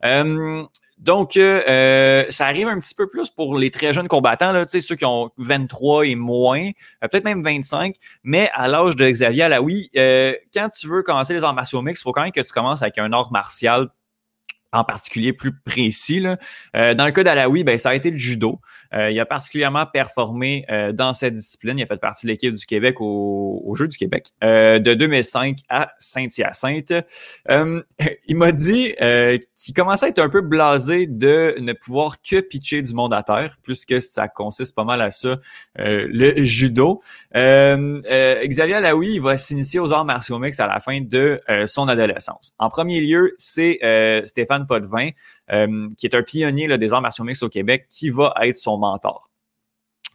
Euh, 0.05 0.65
donc, 1.03 1.37
euh, 1.37 1.63
euh, 1.69 2.25
ça 2.29 2.47
arrive 2.47 2.69
un 2.69 2.79
petit 2.79 2.95
peu 2.95 3.09
plus 3.09 3.29
pour 3.29 3.59
les 3.59 3.73
très 3.73 3.93
jeunes 3.93 4.07
combattants, 4.07 4.53
là, 4.53 4.65
ceux 4.69 4.95
qui 4.95 5.05
ont 5.05 5.31
23 5.37 6.07
et 6.07 6.15
moins, 6.15 6.61
euh, 6.63 7.09
peut-être 7.09 7.25
même 7.25 7.43
25, 7.43 7.97
mais 8.23 8.49
à 8.55 8.69
l'âge 8.69 8.95
de 8.95 9.11
Xavier 9.11 9.43
Alaoui, 9.43 9.91
euh, 9.97 10.33
quand 10.55 10.69
tu 10.69 10.87
veux 10.87 11.03
commencer 11.03 11.35
les 11.35 11.43
arts 11.43 11.55
martiaux 11.55 11.83
mixtes, 11.83 12.03
il 12.03 12.05
faut 12.05 12.13
quand 12.13 12.23
même 12.23 12.31
que 12.31 12.41
tu 12.41 12.53
commences 12.53 12.83
avec 12.83 12.99
un 12.99 13.13
art 13.13 13.33
martial 13.33 13.89
en 14.73 14.85
particulier 14.85 15.33
plus 15.33 15.53
précis. 15.53 16.21
Là. 16.21 16.39
Euh, 16.77 16.95
dans 16.95 17.05
le 17.05 17.13
cas 17.13 17.23
d'Alaoui, 17.23 17.63
ben, 17.63 17.79
ça 17.79 17.91
a 17.91 17.95
été 17.95 18.11
le 18.11 18.17
judo. 18.17 18.61
Euh, 18.95 19.11
il 19.11 19.21
a 19.21 19.27
particulièrement 19.27 19.87
performé 19.87 20.65
euh, 20.71 20.93
dans 20.93 21.13
cette 21.13 21.35
discipline. 21.35 21.79
Il 21.79 21.83
a 21.83 21.87
fait 21.87 22.01
partie 22.01 22.27
de 22.27 22.31
l'équipe 22.31 22.55
du 22.55 22.67
Québec 22.67 23.01
au, 23.01 23.63
au 23.65 23.75
Jeux 23.75 23.89
du 23.89 23.99
Québec 23.99 24.29
de 24.43 24.95
2005 24.95 25.59
à 25.69 25.93
Saint-Hyacinthe. 25.99 26.93
il 28.27 28.37
m'a 28.37 28.53
dit 28.53 28.95
qu'il 29.55 29.75
commençait 29.75 30.07
à 30.07 30.09
être 30.09 30.19
un 30.19 30.29
peu 30.29 30.41
blasé 30.41 31.07
de 31.07 31.55
ne 31.61 31.73
pouvoir 31.73 32.21
que 32.23 32.41
pitcher 32.41 32.83
du 32.83 32.95
monde 32.95 33.13
à 33.13 33.23
terre, 33.23 33.57
puisque 33.63 34.01
ça 34.01 34.29
consiste 34.29 34.75
pas 34.75 34.85
mal 34.85 35.01
à 35.01 35.11
ça, 35.11 35.39
le 35.77 36.45
judo. 36.45 37.01
Xavier 37.35 38.75
Alaoui, 38.75 39.15
il 39.15 39.21
va 39.21 39.37
s'initier 39.37 39.81
aux 39.81 39.93
arts 39.93 40.05
martiaux 40.05 40.39
mix 40.39 40.59
à 40.61 40.67
la 40.67 40.81
fin 40.81 41.01
de 41.01 41.41
son 41.67 41.89
adolescence. 41.89 42.55
En 42.59 42.71
premier 42.71 43.01
lieu, 43.01 43.35
c'est 43.39 43.79
Stéphane 44.25 44.62
Potvin, 44.67 45.11
euh, 45.53 45.89
qui 45.97 46.07
est 46.07 46.15
un 46.15 46.23
pionnier 46.23 46.79
des 46.79 46.93
arts 46.93 47.03
martiaux 47.03 47.25
mixtes 47.25 47.43
au 47.43 47.49
Québec, 47.49 47.87
qui 47.89 48.11
va 48.11 48.35
être 48.43 48.57
son 48.57 48.79
mentor. 48.79 49.33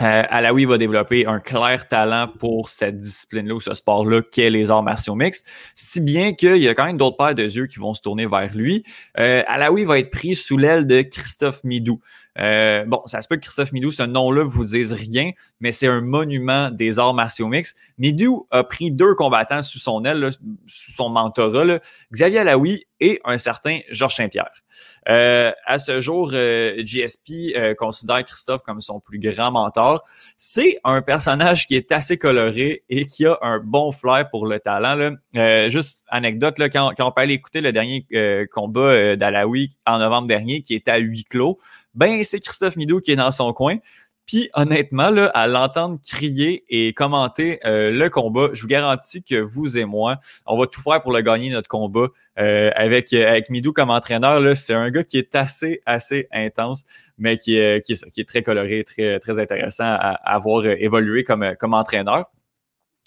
Euh, 0.03 0.23
Alaoui 0.29 0.65
va 0.65 0.77
développer 0.77 1.25
un 1.25 1.39
clair 1.39 1.87
talent 1.87 2.27
pour 2.27 2.69
cette 2.69 2.97
discipline-là 2.97 3.55
ou 3.55 3.59
ce 3.59 3.73
sport-là 3.73 4.21
qu'est 4.21 4.51
les 4.51 4.69
arts 4.69 4.83
martiaux 4.83 5.15
mixtes, 5.15 5.47
si 5.73 6.01
bien 6.01 6.33
qu'il 6.33 6.57
y 6.57 6.67
a 6.67 6.75
quand 6.75 6.85
même 6.85 6.97
d'autres 6.97 7.17
paires 7.17 7.33
de 7.33 7.41
yeux 7.41 7.65
qui 7.65 7.79
vont 7.79 7.95
se 7.95 8.01
tourner 8.01 8.27
vers 8.27 8.53
lui. 8.53 8.83
Euh, 9.17 9.41
Alaoui 9.47 9.85
va 9.85 9.97
être 9.97 10.11
pris 10.11 10.35
sous 10.35 10.57
l'aile 10.57 10.85
de 10.85 11.01
Christophe 11.01 11.63
Midou. 11.63 11.99
Euh, 12.39 12.85
bon, 12.85 13.01
ça 13.05 13.21
se 13.21 13.27
peut 13.27 13.35
que 13.35 13.41
Christophe 13.41 13.71
Midou, 13.71 13.91
ce 13.91 14.03
nom-là, 14.03 14.43
vous 14.43 14.63
dise 14.63 14.93
rien, 14.93 15.31
mais 15.59 15.71
c'est 15.71 15.87
un 15.87 16.01
monument 16.01 16.69
des 16.71 16.99
arts 16.99 17.13
martiaux 17.13 17.47
mixtes. 17.47 17.77
Midou 17.97 18.47
a 18.51 18.63
pris 18.63 18.91
deux 18.91 19.15
combattants 19.15 19.61
sous 19.61 19.79
son 19.79 20.03
aile, 20.05 20.29
sous 20.67 20.91
son 20.91 21.09
mentorat, 21.09 21.79
Xavier 22.13 22.39
Alaoui 22.39 22.85
et 22.99 23.19
un 23.25 23.37
certain 23.37 23.79
Georges 23.91 24.15
Saint-Pierre. 24.15 24.63
Euh, 25.07 25.51
à 25.65 25.77
ce 25.77 26.01
jour, 26.01 26.31
euh, 26.33 26.83
GSP 26.83 27.75
considère 27.77 28.23
Christophe 28.25 28.61
comme 28.63 28.81
son 28.81 28.99
plus 28.99 29.19
grand 29.19 29.51
mentor. 29.51 30.03
C'est 30.37 30.79
un 30.83 31.01
personnage 31.01 31.67
qui 31.67 31.75
est 31.75 31.91
assez 31.91 32.17
coloré 32.17 32.83
et 32.89 33.05
qui 33.05 33.25
a 33.25 33.37
un 33.41 33.59
bon 33.59 33.91
flair 33.91 34.29
pour 34.29 34.47
le 34.47 34.59
talent. 34.59 34.95
Là. 34.95 35.69
juste 35.69 36.03
anecdote, 36.09 36.55
quand, 36.57 36.91
quand 36.97 37.07
on 37.07 37.11
peut 37.11 37.21
aller 37.21 37.35
écouter 37.35 37.61
le 37.61 37.71
dernier 37.71 38.05
combat 38.51 39.15
d'Alaoui 39.15 39.69
en 39.85 39.99
novembre 39.99 40.27
dernier, 40.27 40.61
qui 40.61 40.73
était 40.73 40.91
à 40.91 40.97
huis 40.97 41.23
clos, 41.23 41.59
ben 41.97 42.23
c'est 42.23 42.39
Christophe 42.39 42.77
Midou 42.77 43.01
qui 43.01 43.11
est 43.11 43.17
dans 43.17 43.31
son 43.31 43.51
coin. 43.51 43.77
Puis 44.27 44.49
honnêtement, 44.53 45.09
là, 45.09 45.27
à 45.27 45.47
l'entendre 45.47 45.99
crier 46.05 46.65
et 46.69 46.91
commenter 46.93 47.59
euh, 47.65 47.91
le 47.91 48.09
combat, 48.09 48.49
je 48.51 48.61
vous 48.61 48.67
garantis 48.67 49.23
que 49.23 49.35
vous 49.35 49.77
et 49.77 49.85
moi, 49.85 50.19
on 50.45 50.57
va 50.57 50.67
tout 50.67 50.81
faire 50.81 51.01
pour 51.01 51.13
le 51.13 51.21
gagner 51.21 51.49
notre 51.49 51.69
combat 51.69 52.07
euh, 52.37 52.69
avec 52.75 53.13
avec 53.13 53.49
Midou 53.49 53.71
comme 53.71 53.89
entraîneur. 53.89 54.41
Là, 54.41 54.53
c'est 54.53 54.73
un 54.73 54.91
gars 54.91 55.05
qui 55.05 55.17
est 55.17 55.33
assez 55.33 55.81
assez 55.85 56.27
intense, 56.33 56.83
mais 57.17 57.37
qui 57.37 57.55
est 57.55 57.83
qui 57.85 57.93
est, 57.93 58.11
qui 58.11 58.19
est 58.19 58.27
très 58.27 58.43
coloré, 58.43 58.83
très 58.83 59.19
très 59.19 59.39
intéressant 59.39 59.85
à, 59.85 60.19
à 60.23 60.39
voir 60.39 60.65
évoluer 60.65 61.23
comme 61.23 61.55
comme 61.57 61.73
entraîneur. 61.73 62.25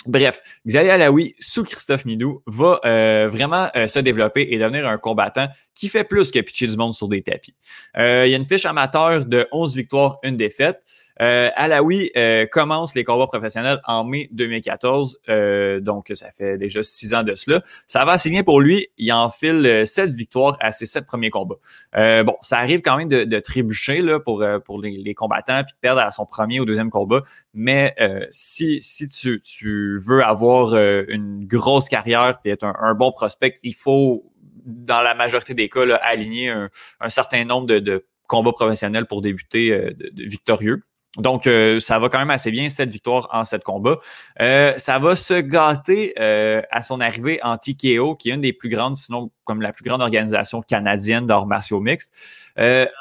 Bref, 0.07 0.41
Xavier 0.67 0.93
Alaoui, 0.93 1.35
sous 1.39 1.63
Christophe 1.63 2.07
Midou, 2.07 2.43
va 2.47 2.81
euh, 2.87 3.29
vraiment 3.31 3.69
euh, 3.77 3.87
se 3.87 3.99
développer 3.99 4.49
et 4.51 4.59
devenir 4.59 4.89
un 4.89 4.97
combattant 4.97 5.49
qui 5.75 5.89
fait 5.89 6.05
plus 6.05 6.31
que 6.31 6.39
pitcher 6.39 6.67
du 6.69 6.77
monde 6.77 6.95
sur 6.95 7.07
des 7.07 7.23
tapis. 7.23 7.55
Euh, 7.99 8.25
il 8.27 8.31
y 8.31 8.35
a 8.35 8.39
une 8.39 8.47
fiche 8.47 8.65
amateur 8.65 9.27
de 9.27 9.47
11 9.53 9.77
victoires, 9.77 10.19
une 10.23 10.39
défaite. 10.39 10.83
Euh, 11.21 11.51
Alaoui 11.55 12.11
euh, 12.17 12.47
commence 12.47 12.95
les 12.95 13.05
combats 13.05 13.27
professionnels 13.27 13.81
en 13.87 14.05
mai 14.05 14.29
2014, 14.33 15.21
euh, 15.29 15.81
donc 15.81 16.11
ça 16.15 16.31
fait 16.31 16.57
déjà 16.57 16.83
six 16.83 17.15
ans 17.15 17.23
de 17.23 17.35
cela. 17.35 17.63
Ça 17.87 18.05
va 18.05 18.13
assez 18.13 18.31
bien 18.31 18.43
pour 18.43 18.61
lui. 18.61 18.89
Il 18.97 19.13
enfile 19.13 19.67
euh, 19.67 19.85
sept 19.85 20.15
victoires 20.15 20.57
à 20.61 20.73
ses 20.73 20.87
sept 20.87 21.07
premiers 21.07 21.31
combats. 21.31 21.57
Euh, 21.97 22.23
bon, 22.23 22.37
ça 22.41 22.59
arrive 22.59 22.81
quand 22.81 22.97
même 22.97 23.09
de, 23.09 23.25
de 23.25 23.39
trébucher 23.39 24.01
là, 24.01 24.19
pour, 24.19 24.45
pour 24.65 24.81
les, 24.81 25.15
combattants 25.15 25.63
puis 25.65 25.75
perdre 25.81 26.01
à 26.01 26.11
son 26.11 26.25
premier 26.25 26.61
ou 26.61 26.65
deuxième 26.65 26.91
combat. 26.91 27.23
Mais 27.53 27.95
si, 28.31 28.81
si 28.81 29.09
tu, 29.09 29.41
tu 29.41 29.99
veux 29.99 30.25
avoir 30.25 30.75
une 30.77 31.45
grosse 31.47 31.89
carrière 31.89 32.41
puis 32.41 32.53
être 32.53 32.65
un, 32.65 32.95
bon 32.95 33.13
prospect, 33.13 33.55
il 33.63 33.75
faut 33.75 34.25
dans 34.65 35.03
la 35.03 35.15
majorité 35.15 35.55
des 35.55 35.69
cas, 35.69 35.83
aligner 35.97 36.49
un, 36.49 37.09
certain 37.09 37.45
nombre 37.45 37.67
de, 37.67 38.07
combats 38.27 38.53
professionnels 38.53 39.07
pour 39.07 39.21
débuter 39.21 39.93
victorieux. 40.15 40.81
Donc, 41.17 41.49
euh, 41.49 41.81
ça 41.81 41.99
va 41.99 42.09
quand 42.09 42.21
même 42.21 42.31
assez 42.31 42.53
bien, 42.53 42.69
cette 42.71 42.91
victoire 42.91 43.29
en 43.33 43.45
sept 43.45 43.65
combats. 43.65 43.99
Euh, 44.41 44.75
ça 44.77 45.01
va 45.01 45.17
se 45.17 45.35
gâter 45.35 46.15
euh, 46.21 46.63
à 46.71 46.83
son 46.83 47.01
arrivée 47.01 47.41
en 47.43 47.57
TKO, 47.59 48.15
qui 48.15 48.31
est 48.31 48.35
une 48.35 48.41
des 48.41 48.53
plus 48.53 48.69
grandes, 48.69 48.97
sinon 48.97 49.31
comme 49.45 49.61
la 49.61 49.73
plus 49.73 49.83
grande 49.83 50.03
organisation 50.03 50.63
canadienne 50.63 51.27
d'arts 51.27 51.47
martiaux 51.47 51.81
mixtes. 51.81 52.15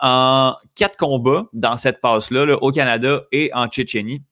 en 0.02 0.56
quatre 0.74 0.98
combats 0.98 1.46
dans 1.54 1.78
cette 1.78 2.02
passe-là, 2.02 2.58
au 2.62 2.72
Canada 2.72 3.24
et 3.32 3.52
en 3.54 3.68
Tchétchénie. 3.68 4.24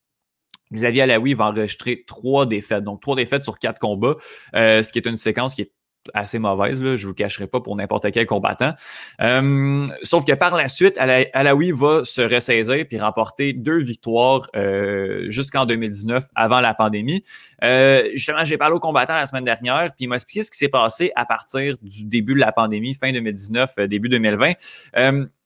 Xavier 0.73 1.03
Alaoui 1.03 1.33
va 1.33 1.45
enregistrer 1.45 2.03
trois 2.07 2.45
défaites, 2.45 2.83
donc 2.83 3.01
trois 3.01 3.15
défaites 3.15 3.43
sur 3.43 3.59
quatre 3.59 3.79
combats, 3.79 4.15
ce 4.53 4.91
qui 4.91 4.97
est 4.97 5.07
une 5.07 5.17
séquence 5.17 5.53
qui 5.53 5.61
est 5.61 5.71
assez 6.13 6.39
mauvaise, 6.39 6.95
je 6.95 7.07
vous 7.07 7.13
cacherai 7.13 7.47
pas 7.47 7.59
pour 7.59 7.75
n'importe 7.75 8.11
quel 8.11 8.25
combattant. 8.25 8.73
Euh, 9.21 9.85
sauf 10.03 10.25
que 10.25 10.33
par 10.33 10.55
la 10.55 10.67
suite, 10.67 10.97
Alaoui 10.97 11.71
va 11.71 12.03
se 12.03 12.21
ressaisir 12.21 12.85
puis 12.87 12.99
remporter 12.99 13.53
deux 13.53 13.79
victoires 13.79 14.49
euh, 14.55 15.25
jusqu'en 15.29 15.65
2019, 15.65 16.25
avant 16.35 16.61
la 16.61 16.73
pandémie. 16.73 17.23
Euh, 17.63 18.09
justement, 18.13 18.43
j'ai 18.43 18.57
parlé 18.57 18.75
aux 18.75 18.79
combattants 18.79 19.15
la 19.15 19.25
semaine 19.25 19.43
dernière, 19.43 19.91
puis 19.95 20.05
il 20.05 20.07
m'a 20.07 20.15
expliqué 20.15 20.43
ce 20.43 20.51
qui 20.51 20.57
s'est 20.57 20.69
passé 20.69 21.11
à 21.15 21.25
partir 21.25 21.77
du 21.81 22.05
début 22.05 22.33
de 22.33 22.39
la 22.39 22.51
pandémie, 22.51 22.93
fin 22.95 23.11
2019, 23.11 23.73
euh, 23.79 23.87
début 23.87 24.09
2020. 24.09 24.53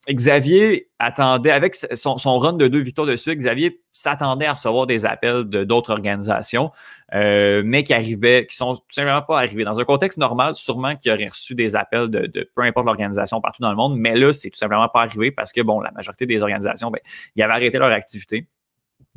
Xavier 0.09 0.89
attendait, 0.97 1.51
avec 1.51 1.75
son, 1.75 2.15
run 2.15 2.53
de 2.53 2.67
deux 2.67 2.81
victoires 2.81 3.05
de 3.05 3.15
suite, 3.15 3.37
Xavier 3.37 3.81
s'attendait 3.93 4.47
à 4.47 4.53
recevoir 4.53 4.87
des 4.87 5.05
appels 5.05 5.45
de 5.45 5.63
d'autres 5.63 5.91
organisations, 5.91 6.71
euh, 7.13 7.61
mais 7.63 7.83
qui 7.83 7.93
arrivaient, 7.93 8.47
qui 8.47 8.55
sont 8.55 8.75
tout 8.75 8.81
simplement 8.89 9.21
pas 9.21 9.37
arrivés. 9.37 9.63
Dans 9.63 9.79
un 9.79 9.83
contexte 9.83 10.17
normal, 10.17 10.55
sûrement 10.55 10.95
qu'il 10.95 11.11
aurait 11.11 11.27
reçu 11.27 11.53
des 11.53 11.75
appels 11.75 12.09
de, 12.09 12.25
de 12.25 12.49
peu 12.55 12.63
importe 12.63 12.87
l'organisation 12.87 13.41
partout 13.41 13.61
dans 13.61 13.69
le 13.69 13.75
monde, 13.75 13.95
mais 13.95 14.15
là, 14.15 14.33
c'est 14.33 14.49
tout 14.49 14.57
simplement 14.57 14.89
pas 14.89 15.01
arrivé 15.01 15.31
parce 15.31 15.53
que, 15.53 15.61
bon, 15.61 15.79
la 15.81 15.91
majorité 15.91 16.25
des 16.25 16.41
organisations, 16.41 16.89
ben, 16.89 16.99
ils 17.35 17.43
avaient 17.43 17.53
arrêté 17.53 17.77
leur 17.77 17.91
activité. 17.91 18.47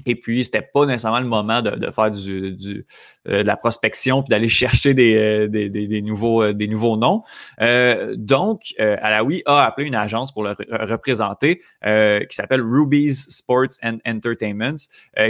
Et 0.07 0.17
puis, 0.17 0.45
c'était 0.45 0.63
pas 0.63 0.87
nécessairement 0.87 1.21
le 1.21 1.27
moment 1.27 1.63
de, 1.63 1.71
de 1.71 1.91
faire 1.91 2.11
du, 2.11 2.53
du 2.53 2.85
euh, 3.29 3.43
de 3.43 3.47
la 3.47 3.57
prospection 3.57 4.23
puis 4.23 4.31
d'aller 4.31 4.49
chercher 4.65 4.93
des, 4.93 5.17
euh, 5.17 5.49
des, 5.49 5.71
des, 5.71 5.87
des, 5.87 6.03
nouveaux, 6.03 6.43
euh, 6.43 6.53
des 6.53 6.69
nouveaux 6.69 6.97
noms. 6.97 7.23
Euh, 7.61 8.15
donc, 8.19 8.75
Alaoui 8.79 9.43
a 9.47 9.65
appelé 9.65 9.87
une 9.87 9.95
agence 9.95 10.33
pour 10.33 10.43
le 10.43 10.55
représenter 10.71 11.59
qui 11.59 12.37
s'appelle 12.37 12.63
Ruby's 12.63 13.29
Sports 13.31 13.79
and 13.83 13.99
Entertainment, 14.07 14.77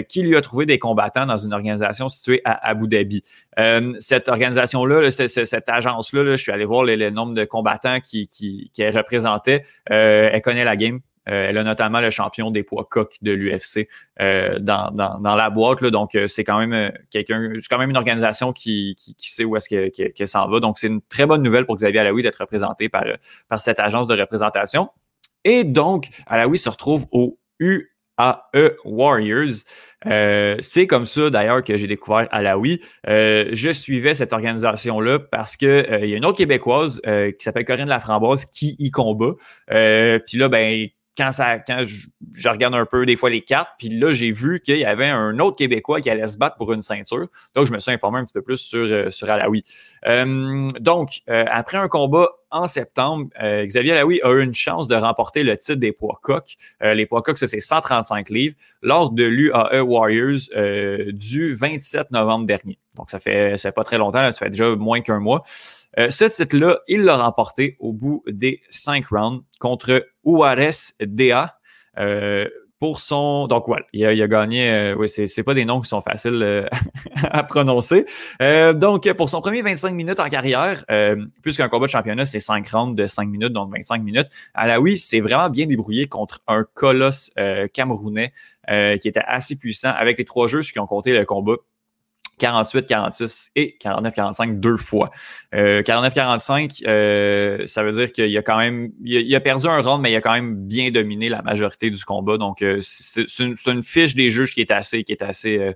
qui 0.09 0.23
lui 0.23 0.37
a 0.37 0.41
trouvé 0.41 0.67
des 0.67 0.79
combattants 0.79 1.27
dans 1.27 1.37
une 1.37 1.53
organisation 1.53 2.09
située 2.09 2.41
à 2.45 2.69
Abu 2.69 2.89
Dhabi. 2.89 3.23
cette 4.01 4.29
organisation-là, 4.29 5.11
cette 5.11 5.69
agence-là, 5.69 6.37
je 6.37 6.43
suis 6.43 6.53
allé 6.53 6.65
voir 6.65 6.85
le, 6.85 7.11
nombre 7.11 7.35
de 7.35 7.45
combattants 7.45 8.01
qui, 8.01 8.27
qui, 8.27 8.71
qui 8.73 8.89
représentait. 8.89 9.65
elle 9.87 10.43
connaît 10.43 10.65
la 10.65 10.77
game 10.77 11.01
euh, 11.29 11.49
elle 11.49 11.59
a 11.59 11.65
notamment 11.65 12.01
le 12.01 12.11
champion 12.11 12.51
des 12.51 12.63
poids 12.63 12.87
coq 12.89 13.17
de 13.23 13.33
l'UFC 13.33 13.89
euh, 14.21 14.59
dans, 14.59 14.91
dans, 14.91 15.37
la 15.37 15.51
boîte. 15.51 15.81
Là, 15.81 15.91
donc, 15.91 16.15
euh, 16.15 16.29
c'est 16.29 16.45
quand 16.45 16.59
même 16.59 16.93
quelqu'un, 17.11 17.51
c'est 17.61 17.69
quand 17.69 17.79
même 17.79 17.91
une 17.91 17.97
organisation 17.97 18.53
qui, 18.53 18.95
qui, 18.97 19.31
sait 19.31 19.45
où 19.45 19.57
est-ce 19.57 19.69
qu'elle 19.69 20.27
s'en 20.27 20.49
va. 20.49 20.61
Donc, 20.61 20.79
c'est 20.79 20.89
une 20.89 21.01
très 21.03 21.27
bonne 21.27 21.43
nouvelle 21.43 21.67
pour 21.67 21.77
Xavier 21.77 22.01
Alaoui 22.01 22.23
d'être 22.23 22.41
représenté 22.41 22.89
par, 22.89 23.05
par 23.49 23.61
cette 23.61 23.81
agence 23.81 24.07
de 24.07 24.19
représentation. 24.19 24.91
Et 25.45 25.65
donc, 25.65 26.09
Alaoui 26.27 26.59
se 26.59 26.69
retrouve 26.69 27.07
au 27.11 27.39
UAE 27.61 28.77
Warriors. 28.85 29.65
c'est 30.61 30.87
comme 30.87 31.07
ça 31.07 31.31
d'ailleurs 31.31 31.65
que 31.65 31.77
j'ai 31.77 31.87
découvert 31.87 32.29
Alaoui. 32.31 32.81
je 33.07 33.71
suivais 33.73 34.15
cette 34.15 34.33
organisation-là 34.33 35.19
parce 35.19 35.57
que 35.57 36.03
il 36.03 36.09
y 36.09 36.15
a 36.15 36.17
une 36.17 36.25
autre 36.25 36.39
québécoise 36.39 37.01
qui 37.03 37.45
s'appelle 37.45 37.65
Corinne 37.65 37.89
Laframboise 37.89 38.45
qui 38.47 38.77
y 38.79 38.91
combat. 38.91 39.33
Puis 39.67 40.39
là, 40.39 40.49
ben 40.49 40.89
quand 41.17 41.31
ça 41.31 41.59
quand 41.59 41.85
je, 41.85 42.49
regarde 42.49 42.75
un 42.75 42.87
peu 42.87 43.07
des 43.07 43.17
fois 43.17 43.31
les 43.31 43.43
cartes, 43.43 43.69
puis 43.79 43.89
là, 43.89 44.13
j'ai 44.13 44.33
vu 44.33 44.61
qu'il 44.61 44.79
y 44.79 44.85
avait 44.85 45.09
un 45.09 45.39
autre 45.39 45.57
Québécois 45.57 46.01
qui 46.01 46.11
allait 46.11 46.27
se 46.27 46.37
battre 46.37 46.57
pour 46.57 46.73
une 46.73 46.83
ceinture. 46.83 47.27
Donc, 47.55 47.67
je 47.67 47.73
me 47.73 47.79
suis 47.79 47.93
informé 47.93 48.19
un 48.19 48.25
petit 48.25 48.33
peu 48.33 48.43
plus 48.43 48.59
sur, 48.59 48.79
euh, 48.79 49.11
sur 49.11 49.31
Alaoui. 49.31 49.65
Euh, 50.07 50.69
donc, 50.81 51.23
euh, 51.29 51.45
après 51.51 51.79
un 51.79 51.89
combat 51.89 52.29
en 52.51 52.67
septembre, 52.69 53.27
Xavier 53.41 53.93
Alaoui 53.93 54.21
a 54.23 54.31
eu 54.31 54.43
une 54.43 54.55
chance 54.55 54.87
de 54.87 54.95
remporter 54.95 55.43
le 55.43 55.57
titre 55.57 55.81
des 55.81 55.91
poids 55.91 56.21
coq. 56.23 56.55
les 56.81 57.05
poids 57.05 57.21
coq, 57.21 57.37
ça, 57.37 57.49
c'est 57.49 57.59
135 57.59 58.31
livres 58.31 58.55
lors 58.81 59.11
de 59.11 59.25
l'UAE 59.25 59.81
Warriors 59.83 60.39
du 61.13 61.55
27 61.57 62.13
novembre 62.13 62.47
dernier. 62.47 62.79
Donc, 62.97 63.11
ça 63.11 63.19
fait, 63.19 63.57
ça 63.57 63.71
fait 63.71 63.75
pas 63.75 63.83
très 63.83 63.99
longtemps, 63.99 64.31
ça 64.31 64.39
fait 64.39 64.51
déjà 64.51 64.77
moins 64.77 65.01
qu'un 65.01 65.19
mois. 65.19 65.43
Euh, 65.99 66.11
ce 66.11 66.25
titre-là, 66.25 66.81
il 66.89 67.03
l'a 67.03 67.17
remporté 67.17 67.77
au 67.79 67.93
bout 67.93 68.23
des 68.27 68.63
cinq 68.71 69.07
rounds 69.07 69.45
contre 69.61 70.07
Juarez 70.25 70.71
Dea. 71.01 71.55
Euh, 71.99 72.49
pour 72.81 72.99
son. 72.99 73.47
Donc, 73.47 73.65
voilà, 73.67 73.87
il 73.95 74.05
a, 74.05 74.29
gagné. 74.29 74.69
Euh, 74.69 74.95
oui, 74.99 75.09
c'est, 75.09 75.43
pas 75.43 75.55
des 75.55 75.65
noms 75.65 75.81
qui 75.81 75.89
sont 75.89 76.03
faciles 76.03 76.69
à 77.23 77.43
prononcer. 77.45 78.05
donc, 78.75 79.11
pour 79.13 79.31
son 79.31 79.41
premier 79.41 79.63
25 79.63 79.95
minutes 79.95 80.21
en 80.21 80.29
carrière, 80.29 80.85
puisqu'un 81.41 81.69
combat 81.69 81.87
de 81.87 81.91
championnat, 81.91 82.27
c'est 82.27 82.41
5 82.41 82.69
rounds 82.69 82.95
de 83.01 83.07
5 83.07 83.27
minutes, 83.27 83.53
donc 83.55 83.73
25 83.73 84.03
minutes, 84.03 84.27
Alaoui 84.53 84.99
s'est 84.99 85.21
vraiment 85.21 85.49
bien 85.49 85.65
débrouillé 85.65 86.09
contre 86.09 86.41
un 86.47 86.65
colosse 86.75 87.31
camerounais 87.73 88.35
qui 88.69 89.09
était 89.09 89.23
assez 89.25 89.57
puissant 89.57 89.93
avec 89.97 90.19
les 90.19 90.25
trois 90.25 90.47
jeux 90.47 90.61
qui 90.61 90.79
ont 90.79 90.87
compté 90.87 91.13
le 91.15 91.25
combat 91.25 91.57
48, 92.39 92.87
46 92.87 93.51
et 93.57 93.77
49, 93.79 94.15
45 94.15 94.61
deux 94.61 94.77
fois. 94.77 95.11
Euh, 95.55 95.83
49, 95.83 96.15
45, 96.15 96.83
euh, 96.87 97.67
ça 97.67 97.83
veut 97.83 97.93
dire 97.93 98.13
qu'il 98.13 98.37
a 98.37 98.43
quand 98.43 98.59
même, 98.59 98.91
il 99.05 99.35
a, 99.35 99.41
perdu 99.41 99.67
un 99.67 99.81
round, 99.81 100.03
mais 100.03 100.13
il 100.13 100.17
a 100.17 100.21
quand 100.21 100.33
même 100.33 100.55
bien 100.55 100.91
dominé 100.91 101.29
la 101.29 101.43
majorité 101.43 101.91
du 101.91 102.05
combat. 102.05 102.39
Donc, 102.39 102.63
euh, 102.63 102.79
c'est 102.83 103.25
une, 103.41 103.83
fiche 103.83 104.15
des 104.15 104.31
juges 104.31 104.55
qui 104.55 104.61
est 104.61 104.71
assez, 104.71 105.05
qui 105.05 105.13
est 105.13 105.23
assez 105.23 105.59
euh, 105.59 105.73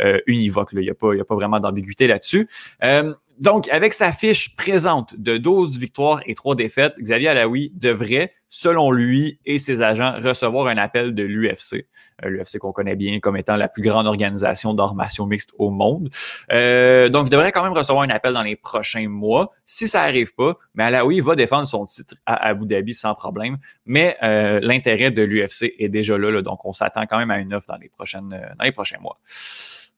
euh, 0.00 0.20
univoque. 0.26 0.72
Là. 0.72 0.80
Il 0.80 0.84
n'y 0.84 0.90
a, 0.90 1.14
il 1.14 1.20
a 1.20 1.24
pas 1.24 1.34
vraiment 1.34 1.60
d'ambiguïté 1.60 2.06
là-dessus. 2.06 2.48
Donc, 3.40 3.68
avec 3.68 3.94
sa 3.94 4.12
fiche 4.12 4.56
présente 4.56 5.14
de 5.16 5.36
12 5.36 5.78
victoires 5.78 6.20
et 6.26 6.34
3 6.34 6.54
défaites, 6.54 6.94
Xavier 6.98 7.28
Alaoui 7.28 7.72
devrait 7.74 8.32
selon 8.48 8.90
lui 8.90 9.38
et 9.44 9.58
ses 9.58 9.82
agents, 9.82 10.14
recevoir 10.22 10.68
un 10.68 10.78
appel 10.78 11.14
de 11.14 11.22
l'UFC, 11.22 11.86
euh, 12.24 12.28
l'UFC 12.30 12.58
qu'on 12.58 12.72
connaît 12.72 12.96
bien 12.96 13.20
comme 13.20 13.36
étant 13.36 13.56
la 13.56 13.68
plus 13.68 13.82
grande 13.82 14.06
organisation 14.06 14.74
d'arts 14.74 14.94
martiaux 14.94 15.26
mixtes 15.26 15.52
au 15.58 15.70
monde. 15.70 16.08
Euh, 16.52 17.08
donc, 17.08 17.26
il 17.26 17.30
devrait 17.30 17.52
quand 17.52 17.62
même 17.62 17.72
recevoir 17.72 18.04
un 18.04 18.10
appel 18.10 18.32
dans 18.32 18.42
les 18.42 18.56
prochains 18.56 19.08
mois. 19.08 19.52
Si 19.64 19.86
ça 19.86 20.02
arrive 20.02 20.34
pas, 20.34 20.56
mais 20.74 20.84
Alaoui 20.84 21.20
va 21.20 21.36
défendre 21.36 21.66
son 21.66 21.84
titre 21.84 22.14
à 22.26 22.46
Abu 22.46 22.66
Dhabi 22.66 22.94
sans 22.94 23.14
problème. 23.14 23.58
Mais 23.84 24.16
euh, 24.22 24.60
l'intérêt 24.62 25.10
de 25.10 25.22
l'UFC 25.22 25.74
est 25.78 25.88
déjà 25.88 26.16
là, 26.16 26.40
donc 26.42 26.64
on 26.64 26.72
s'attend 26.72 27.06
quand 27.06 27.18
même 27.18 27.30
à 27.30 27.38
une 27.38 27.54
offre 27.54 27.66
dans 27.68 27.76
les 27.76 27.88
prochaines 27.88 28.28
dans 28.28 28.64
les 28.64 28.72
prochains 28.72 28.98
mois. 28.98 29.18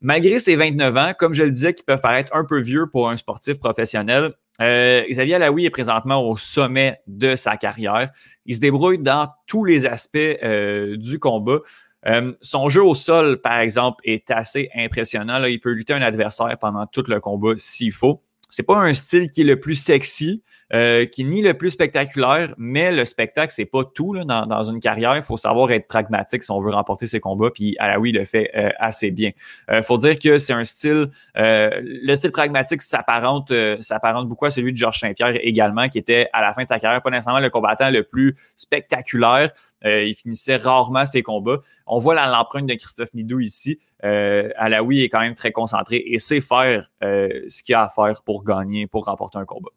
Malgré 0.03 0.39
ses 0.39 0.57
29 0.57 0.97
ans, 0.97 1.13
comme 1.19 1.35
je 1.35 1.43
le 1.43 1.51
disais, 1.51 1.75
qui 1.75 1.83
peuvent 1.83 2.01
paraître 2.01 2.35
un 2.35 2.45
peu 2.45 2.59
vieux 2.59 2.87
pour 2.87 3.11
un 3.11 3.17
sportif 3.17 3.59
professionnel, 3.59 4.33
euh, 4.61 5.03
Xavier 5.11 5.35
Alaoui 5.35 5.67
est 5.67 5.71
présentement 5.71 6.27
au 6.27 6.37
sommet 6.37 7.01
de 7.07 7.37
sa 7.37 7.57
carrière. 7.57 8.11
Il 8.47 8.55
se 8.55 8.61
débrouille 8.61 8.99
dans 8.99 9.29
tous 9.47 9.65
les 9.65 9.87
aspects 9.87 10.17
euh, 10.17 10.97
du 10.97 11.19
combat. 11.19 11.59
Euh, 12.07 12.33
son 12.41 12.71
jeu 12.71 12.83
au 12.83 12.95
sol, 12.95 13.41
par 13.43 13.59
exemple, 13.59 14.01
est 14.05 14.31
assez 14.31 14.71
impressionnant. 14.75 15.45
Il 15.45 15.61
peut 15.61 15.73
lutter 15.73 15.93
un 15.93 16.03
adversaire 16.03 16.57
pendant 16.59 16.87
tout 16.87 17.05
le 17.07 17.21
combat 17.21 17.53
s'il 17.57 17.93
faut. 17.93 18.23
C'est 18.49 18.65
pas 18.65 18.77
un 18.77 18.93
style 18.95 19.31
qui 19.31 19.43
est 19.43 19.45
le 19.45 19.61
plus 19.61 19.75
sexy, 19.75 20.43
euh, 20.73 21.05
qui 21.05 21.23
est 21.23 21.25
ni 21.25 21.43
le 21.43 21.55
plus 21.55 21.71
spectaculaire, 21.71 22.55
mais 22.57 22.93
le 22.93 23.05
spectacle, 23.05 23.53
c'est 23.53 23.65
pas 23.65 23.83
tout 23.83 24.13
là, 24.13 24.25
dans, 24.25 24.47
dans, 24.47 24.63
une 24.63 24.79
carrière. 24.79 25.17
Il 25.17 25.23
faut 25.23 25.37
savoir 25.37 25.73
être 25.73 25.89
pragmatique 25.89 26.45
si 26.45 26.51
on 26.53 26.61
veut 26.61 26.71
remporter 26.71 27.09
ses 27.09 27.19
combats, 27.19 27.51
puis 27.51 27.75
Alaoui 27.81 28.13
le 28.13 28.25
fait 28.25 28.53
euh, 28.55 28.71
assez 28.79 29.11
bien. 29.11 29.33
Il 29.69 29.75
euh, 29.75 29.83
faut 29.83 29.99
dire 29.99 30.17
que 30.17 30.39
c'est 30.39 30.53
un 30.53 30.63
style, 30.63 31.11
le 31.35 32.15
style 32.15 32.31
pragmatique 32.31 32.83
s'apparente 32.83 33.53
s'apparente 33.81 34.29
beaucoup 34.29 34.45
à 34.45 34.51
celui 34.51 34.73
de 34.73 34.77
Georges 34.77 35.01
Saint-Pierre 35.01 35.35
également, 35.43 35.89
qui 35.89 35.99
était 35.99 36.29
à 36.33 36.41
la 36.41 36.53
fin 36.53 36.63
de 36.63 36.69
sa 36.69 36.79
carrière 36.79 37.03
pas 37.03 37.11
nécessairement 37.11 37.41
le 37.41 37.51
combattant 37.51 37.91
le 37.91 38.05
plus 38.05 38.37
spectaculaire. 38.57 39.51
il 39.85 40.15
finissait 40.15 40.57
rarement 40.57 41.05
ses 41.05 41.23
combats. 41.23 41.59
On 41.87 41.99
voit 41.99 42.15
l'empreinte 42.15 42.67
de 42.67 42.75
Christophe 42.75 43.13
Midou 43.15 43.41
ici. 43.41 43.81
Alaoui 44.03 45.03
est 45.03 45.09
quand 45.09 45.21
même 45.21 45.35
très 45.35 45.51
concentré 45.51 46.03
et 46.07 46.19
sait 46.19 46.41
faire 46.41 46.89
ce 47.03 47.63
qu'il 47.63 47.75
a 47.75 47.83
à 47.83 47.89
faire 47.89 48.23
pour 48.23 48.45
gagner, 48.45 48.87
pour 48.87 49.07
remporter 49.07 49.39
un 49.39 49.45
combat. 49.45 49.71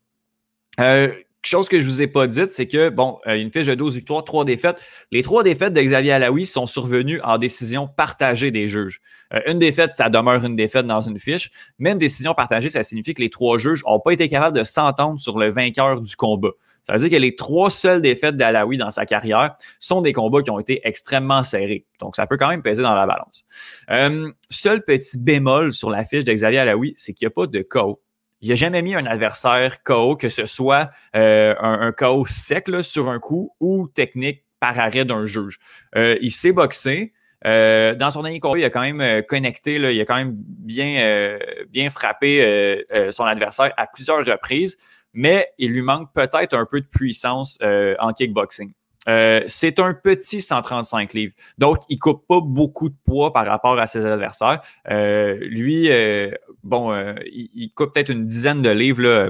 Euh, 0.80 1.14
chose 1.48 1.68
que 1.68 1.80
je 1.80 1.86
vous 1.86 2.02
ai 2.02 2.08
pas 2.08 2.28
dite, 2.28 2.52
c'est 2.52 2.68
que, 2.68 2.90
bon, 2.90 3.20
euh, 3.28 3.36
une 3.36 3.52
fiche 3.52 3.68
de 3.68 3.76
12 3.76 3.96
victoires, 3.96 4.24
3 4.24 4.46
défaites. 4.46 4.82
Les 5.12 5.24
trois 5.24 5.44
défaites 5.44 5.74
de 5.74 5.82
Xavier 5.82 6.14
Alaoui 6.14 6.46
sont 6.46 6.66
survenues 6.66 7.20
en 7.22 7.38
décision 7.38 7.88
partagée 7.88 8.52
des 8.52 8.68
juges. 8.68 9.02
Euh, 9.34 9.42
une 9.48 9.60
défaite, 9.60 9.94
ça 9.94 10.10
demeure 10.10 10.44
une 10.46 10.56
défaite 10.56 10.88
dans 10.88 11.02
une 11.02 11.20
fiche, 11.20 11.52
mais 11.80 11.92
une 11.92 11.98
décision 11.98 12.34
partagée, 12.34 12.70
ça 12.70 12.84
signifie 12.84 13.14
que 13.14 13.22
les 13.22 13.30
trois 13.30 13.58
juges 13.58 13.84
n'ont 13.86 14.00
pas 14.00 14.12
été 14.12 14.28
capables 14.30 14.58
de 14.58 14.64
s'entendre 14.64 15.20
sur 15.20 15.38
le 15.38 15.50
vainqueur 15.50 16.02
du 16.02 16.16
combat. 16.16 16.52
Ça 16.84 16.94
veut 16.94 17.00
dire 17.00 17.10
que 17.10 17.22
les 17.22 17.36
trois 17.36 17.70
seules 17.70 18.02
défaites 18.02 18.36
d'Alaoui 18.36 18.78
dans 18.78 18.92
sa 18.92 19.06
carrière 19.06 19.56
sont 19.80 20.02
des 20.02 20.12
combats 20.12 20.42
qui 20.42 20.50
ont 20.50 20.60
été 20.60 20.82
extrêmement 20.84 21.44
serrés. 21.44 21.86
Donc, 22.00 22.18
ça 22.18 22.28
peut 22.28 22.36
quand 22.36 22.50
même 22.50 22.62
peser 22.62 22.84
dans 22.84 22.94
la 22.94 23.08
balance. 23.08 23.46
Euh, 23.90 24.32
seul 24.50 24.84
petit 24.84 25.18
bémol 25.18 25.72
sur 25.72 25.90
la 25.90 26.04
fiche 26.04 26.26
de 26.26 26.34
Xavier 26.34 26.60
Alaoui, 26.60 26.94
c'est 26.98 27.14
qu'il 27.14 27.26
n'y 27.26 27.32
a 27.32 27.34
pas 27.34 27.48
de 27.48 27.62
KO 27.62 28.02
il 28.44 28.50
n'a 28.50 28.56
jamais 28.56 28.82
mis 28.82 28.94
un 28.94 29.06
adversaire 29.06 29.84
KO, 29.84 30.18
que 30.18 30.28
ce 30.28 30.46
soit 30.46 30.92
euh, 31.16 31.56
un, 31.62 31.94
KO 31.94 32.26
sec 32.26 32.68
sur 32.82 33.10
un 33.10 33.18
coup 33.18 33.56
ou 33.62 33.88
technique 33.88 34.44
par 34.60 34.78
arrêt 34.78 35.06
d'un 35.06 35.26
juge. 35.26 35.60
Euh, 35.96 36.18
il 36.22 36.32
s'est 36.32 36.52
boxé. 36.52 37.14
Euh, 37.46 37.96
dans 37.96 38.12
son 38.12 38.22
dernier 38.22 38.42
combat, 38.42 38.60
il 38.60 38.66
a 38.66 38.70
quand 38.70 38.82
même 38.82 39.24
connecté, 39.24 39.76
il 39.76 40.02
a 40.02 40.06
quand 40.06 40.16
même 40.16 40.34
bien, 40.36 41.38
bien 41.70 41.90
frappé 41.90 42.84
son 43.12 43.24
adversaire 43.24 43.72
à 43.78 43.88
plusieurs 43.88 44.26
reprises, 44.26 44.76
mais 45.14 45.48
il 45.58 45.72
lui 45.72 45.82
manque 45.82 46.14
peut-être 46.14 46.54
un 46.54 46.66
peu 46.66 46.82
de 46.82 46.88
puissance 46.88 47.58
en 47.62 48.12
kickboxing. 48.12 48.74
Euh, 49.10 49.42
c'est 49.48 49.80
un 49.80 49.94
petit 49.94 50.42
135 50.42 51.14
livres. 51.14 51.34
Donc, 51.58 51.78
il 51.90 52.00
coupe 52.00 52.26
pas 52.28 52.40
beaucoup 52.42 52.90
de 52.90 52.96
poids 53.06 53.34
par 53.34 53.46
rapport 53.46 53.78
à 53.80 53.88
ses 53.88 54.06
adversaires. 54.06 54.62
Euh, 54.90 55.38
lui, 55.42 55.92
euh, 55.92 56.32
bon, 56.64 56.94
il, 57.26 57.72
coupe 57.76 57.94
peut-être 57.94 58.10
une 58.10 58.26
dizaine 58.26 58.62
de 58.62 58.70
livres 58.70 59.30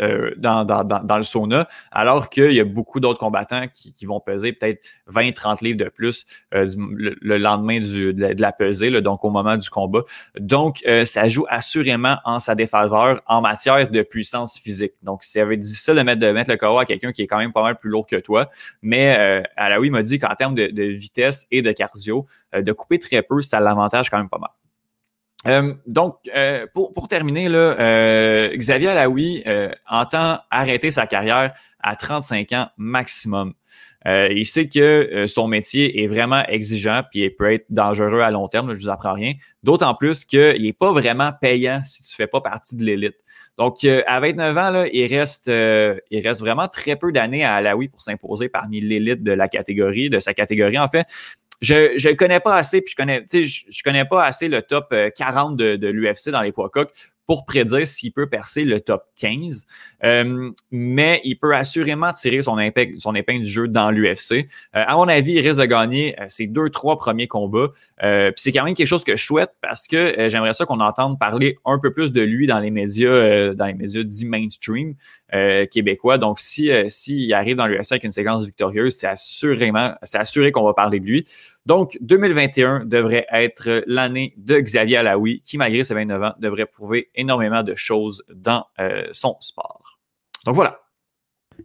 euh, 0.00 0.32
dans, 0.36 0.64
dans, 0.64 0.84
dans, 0.84 1.16
le 1.16 1.22
sauna, 1.22 1.68
alors 1.90 2.30
qu'il 2.30 2.52
y 2.52 2.60
a 2.60 2.64
beaucoup 2.64 2.98
d'autres 2.98 3.18
combattants 3.18 3.66
qui, 3.72 3.92
qui 3.92 4.06
vont 4.06 4.20
peser 4.20 4.52
peut-être 4.52 4.84
20-30 5.12 5.62
livres 5.62 5.78
de 5.78 5.88
plus 5.90 6.24
euh, 6.54 6.66
le, 6.76 7.38
lendemain 7.38 7.80
du, 7.80 8.14
de, 8.14 8.40
la, 8.40 8.52
pesée, 8.52 8.88
là, 8.88 9.00
donc 9.00 9.24
au 9.24 9.30
moment 9.30 9.56
du 9.56 9.68
combat. 9.68 10.00
Donc, 10.38 10.82
euh, 10.86 11.04
ça 11.04 11.28
joue 11.28 11.44
assurément 11.48 12.16
en 12.24 12.38
sa 12.38 12.54
défaveur 12.54 13.20
en 13.26 13.42
matière 13.42 13.90
de 13.90 14.02
puissance 14.02 14.58
physique. 14.58 14.94
Donc, 15.02 15.24
ça 15.24 15.44
va 15.44 15.52
être 15.52 15.60
difficile 15.60 15.94
de 15.94 16.02
mettre, 16.02 16.20
de 16.20 16.32
mettre 16.32 16.50
le 16.50 16.56
KO 16.56 16.78
à 16.78 16.86
quelqu'un 16.86 17.12
qui 17.12 17.22
est 17.22 17.26
quand 17.26 17.38
même 17.38 17.52
pas 17.52 17.62
mal 17.62 17.76
plus 17.76 17.90
lourd 17.90 18.06
que 18.06 18.16
toi. 18.16 18.48
Mais 18.80 19.16
euh, 19.18 19.42
Alaoui 19.56 19.90
m'a 19.90 20.02
dit 20.02 20.18
qu'en 20.18 20.34
termes 20.34 20.54
de, 20.54 20.68
de, 20.68 20.84
vitesse 20.84 21.46
et 21.50 21.62
de 21.62 21.72
cardio, 21.72 22.26
de 22.54 22.72
couper 22.72 22.98
très 22.98 23.22
peu, 23.22 23.42
ça 23.42 23.60
l'avantage 23.60 24.10
quand 24.10 24.18
même 24.18 24.28
pas 24.28 24.38
mal. 24.38 24.50
Euh, 25.46 25.74
donc, 25.86 26.18
euh, 26.34 26.66
pour, 26.72 26.92
pour, 26.92 27.08
terminer, 27.08 27.48
là, 27.48 27.58
euh, 27.58 28.56
Xavier 28.56 28.88
Alaoui 28.88 29.44
entend 29.88 30.38
arrêter 30.50 30.90
sa 30.90 31.06
carrière 31.06 31.52
à 31.80 31.96
35 31.96 32.52
ans 32.52 32.68
maximum. 32.76 33.54
il 34.06 34.46
sait 34.46 34.68
que 34.68 35.26
son 35.26 35.48
métier 35.48 36.02
est 36.02 36.06
vraiment 36.06 36.44
exigeant 36.46 37.02
puis 37.10 37.20
il 37.22 37.34
peut 37.34 37.52
être 37.52 37.66
dangereux 37.70 38.20
à 38.20 38.30
long 38.30 38.46
terme, 38.48 38.74
je 38.74 38.80
vous 38.80 38.88
apprends 38.88 39.14
rien. 39.14 39.32
D'autant 39.62 39.94
plus 39.94 40.24
qu'il 40.24 40.62
n'est 40.62 40.72
pas 40.72 40.92
vraiment 40.92 41.32
payant 41.40 41.80
si 41.84 42.02
tu 42.02 42.14
fais 42.14 42.28
pas 42.28 42.40
partie 42.40 42.76
de 42.76 42.84
l'élite. 42.84 43.16
Donc, 43.58 43.84
à 43.84 44.20
29 44.20 44.56
ans, 44.56 44.70
là, 44.70 44.86
il, 44.92 45.06
reste, 45.06 45.48
il 45.48 46.26
reste 46.26 46.40
vraiment 46.40 46.68
très 46.68 46.96
peu 46.96 47.12
d'années 47.12 47.44
à 47.44 47.56
Alaoui 47.56 47.88
pour 47.88 48.00
s'imposer 48.00 48.48
parmi 48.48 48.80
l'élite 48.80 49.22
de 49.24 49.32
la 49.32 49.48
catégorie, 49.48 50.08
de 50.08 50.20
sa 50.20 50.34
catégorie 50.34 50.78
en 50.78 50.88
fait 50.88 51.06
je 51.62 51.94
je 51.96 52.10
connais 52.10 52.40
pas 52.40 52.56
assez, 52.56 52.82
puis 52.82 52.90
je 52.92 52.96
connais, 52.96 53.24
je, 53.32 53.64
je 53.68 53.82
connais 53.82 54.04
pas 54.04 54.24
assez 54.24 54.48
le 54.48 54.60
top 54.60 54.94
40 55.16 55.60
euh, 55.60 55.76
de, 55.76 55.76
de 55.76 55.88
l'UFC 55.88 56.28
dans 56.30 56.42
les 56.42 56.52
poids 56.52 56.68
coques 56.68 56.92
pour 57.26 57.46
prédire 57.46 57.86
s'il 57.86 58.12
peut 58.12 58.28
percer 58.28 58.64
le 58.64 58.80
top 58.80 59.04
15. 59.20 59.66
Euh, 60.04 60.50
mais 60.70 61.20
il 61.24 61.36
peut 61.36 61.54
assurément 61.54 62.12
tirer 62.12 62.42
son 62.42 62.58
épingle, 62.58 63.00
son 63.00 63.14
épingle 63.14 63.44
du 63.44 63.50
jeu 63.50 63.68
dans 63.68 63.90
l'UFC. 63.90 64.32
Euh, 64.32 64.44
à 64.72 64.96
mon 64.96 65.08
avis, 65.08 65.32
il 65.32 65.40
risque 65.40 65.60
de 65.60 65.64
gagner 65.64 66.20
euh, 66.20 66.24
ses 66.28 66.46
deux, 66.46 66.68
trois 66.70 66.98
premiers 66.98 67.28
combats. 67.28 67.68
Euh, 68.02 68.32
puis 68.32 68.42
c'est 68.42 68.52
quand 68.52 68.64
même 68.64 68.74
quelque 68.74 68.86
chose 68.86 69.04
que 69.04 69.16
je 69.16 69.24
souhaite 69.24 69.52
parce 69.60 69.86
que 69.86 70.28
j'aimerais 70.28 70.52
ça 70.52 70.66
qu'on 70.66 70.80
entende 70.80 71.18
parler 71.18 71.56
un 71.64 71.78
peu 71.78 71.92
plus 71.92 72.12
de 72.12 72.20
lui 72.20 72.46
dans 72.46 72.58
les 72.58 72.70
médias, 72.70 73.54
dans 73.54 73.66
les 73.66 73.74
médias 73.74 74.02
dits 74.02 74.26
mainstream 74.26 74.94
québécois. 75.70 76.18
Donc, 76.18 76.38
si 76.38 76.70
s'il 76.88 77.32
arrive 77.32 77.56
dans 77.56 77.66
l'UFC 77.66 77.92
avec 77.92 78.04
une 78.04 78.12
séquence 78.12 78.44
victorieuse, 78.44 78.94
c'est 78.96 79.06
assurément, 79.06 79.94
c'est 80.02 80.18
assuré 80.18 80.52
qu'on 80.52 80.64
va 80.64 80.74
parler 80.74 81.00
de 81.00 81.06
lui. 81.06 81.24
Donc, 81.64 81.96
2021 82.00 82.86
devrait 82.86 83.26
être 83.30 83.84
l'année 83.86 84.34
de 84.36 84.58
Xavier 84.58 84.96
Alaoui, 84.96 85.40
qui, 85.40 85.58
malgré 85.58 85.84
ses 85.84 85.94
29 85.94 86.22
ans, 86.22 86.34
devrait 86.38 86.66
prouver 86.66 87.10
énormément 87.14 87.62
de 87.62 87.74
choses 87.76 88.24
dans 88.34 88.66
euh, 88.80 89.06
son 89.12 89.36
sport. 89.40 90.00
Donc 90.44 90.56
voilà. 90.56 90.80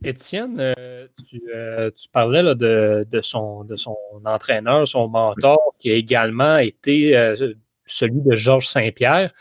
Étienne, 0.03 0.59
euh, 0.59 1.07
euh, 1.55 1.89
tu, 1.95 2.09
parlais 2.09 2.43
de, 2.43 3.05
son, 3.21 3.63
de 3.63 3.75
son 3.75 3.97
entraîneur, 4.23 4.87
son 4.87 5.07
mentor, 5.07 5.73
qui 5.79 5.89
a 5.89 5.95
également 5.95 6.57
été 6.57 7.13
celui 7.85 8.21
de 8.21 8.35
Georges 8.35 8.67
Saint-Pierre. 8.67 9.33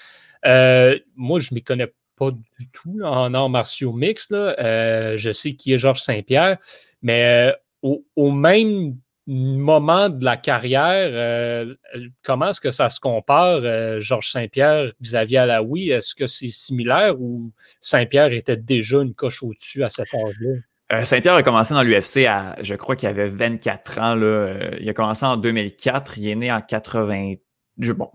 moi, 0.43 1.41
je 1.41 1.49
ne 1.51 1.55
m'y 1.55 1.63
connais 1.63 1.93
pas 2.17 2.31
du 2.31 2.71
tout 2.73 3.01
en 3.03 3.35
arts 3.35 3.51
martiaux 3.51 3.93
mixtes. 3.93 4.33
je 4.33 5.31
sais 5.35 5.55
qui 5.55 5.75
est 5.75 5.79
Georges 5.79 6.01
Saint-Pierre, 6.01 6.57
mais 7.03 7.55
au, 7.83 8.07
au, 8.15 8.31
même 8.31 8.97
moment 9.27 10.09
de 10.09 10.25
la 10.25 10.37
carrière, 10.37 11.11
euh, 11.13 11.75
comment 12.23 12.49
est-ce 12.49 12.61
que 12.61 12.71
ça 12.71 12.89
se 12.89 13.01
compare, 13.01 13.61
euh, 13.63 13.99
Georges 14.01 14.31
Saint-Pierre, 14.31 14.93
Xavier 15.03 15.39
Alaoui? 15.39 15.91
Est-ce 15.91 16.15
que 16.15 16.27
c'est 16.27 16.51
similaire 16.51 17.21
ou 17.21 17.53
Saint-Pierre 17.81 18.33
était 18.33 18.57
déjà 18.57 18.99
une 18.99 19.15
coche 19.15 19.43
au-dessus 19.43 19.83
à 19.83 19.89
cet 19.89 20.15
âge-là? 20.15 20.59
Euh, 20.93 21.05
Saint-Pierre 21.05 21.35
a 21.35 21.43
commencé 21.43 21.75
dans 21.75 21.83
l'UFC 21.83 22.27
à, 22.27 22.57
je 22.63 22.77
crois 22.77 22.95
qu'il 22.95 23.09
avait 23.09 23.29
24 23.29 23.99
ans. 23.99 24.15
Là. 24.15 24.77
il 24.79 24.89
a 24.89 24.95
commencé 24.95 25.27
en 25.27 25.37
2004, 25.37 26.19
il 26.19 26.29
est 26.29 26.37
né 26.37 26.53
en 26.53 26.61
80, 26.61 27.35
je, 27.79 27.93
bon, 27.93 28.11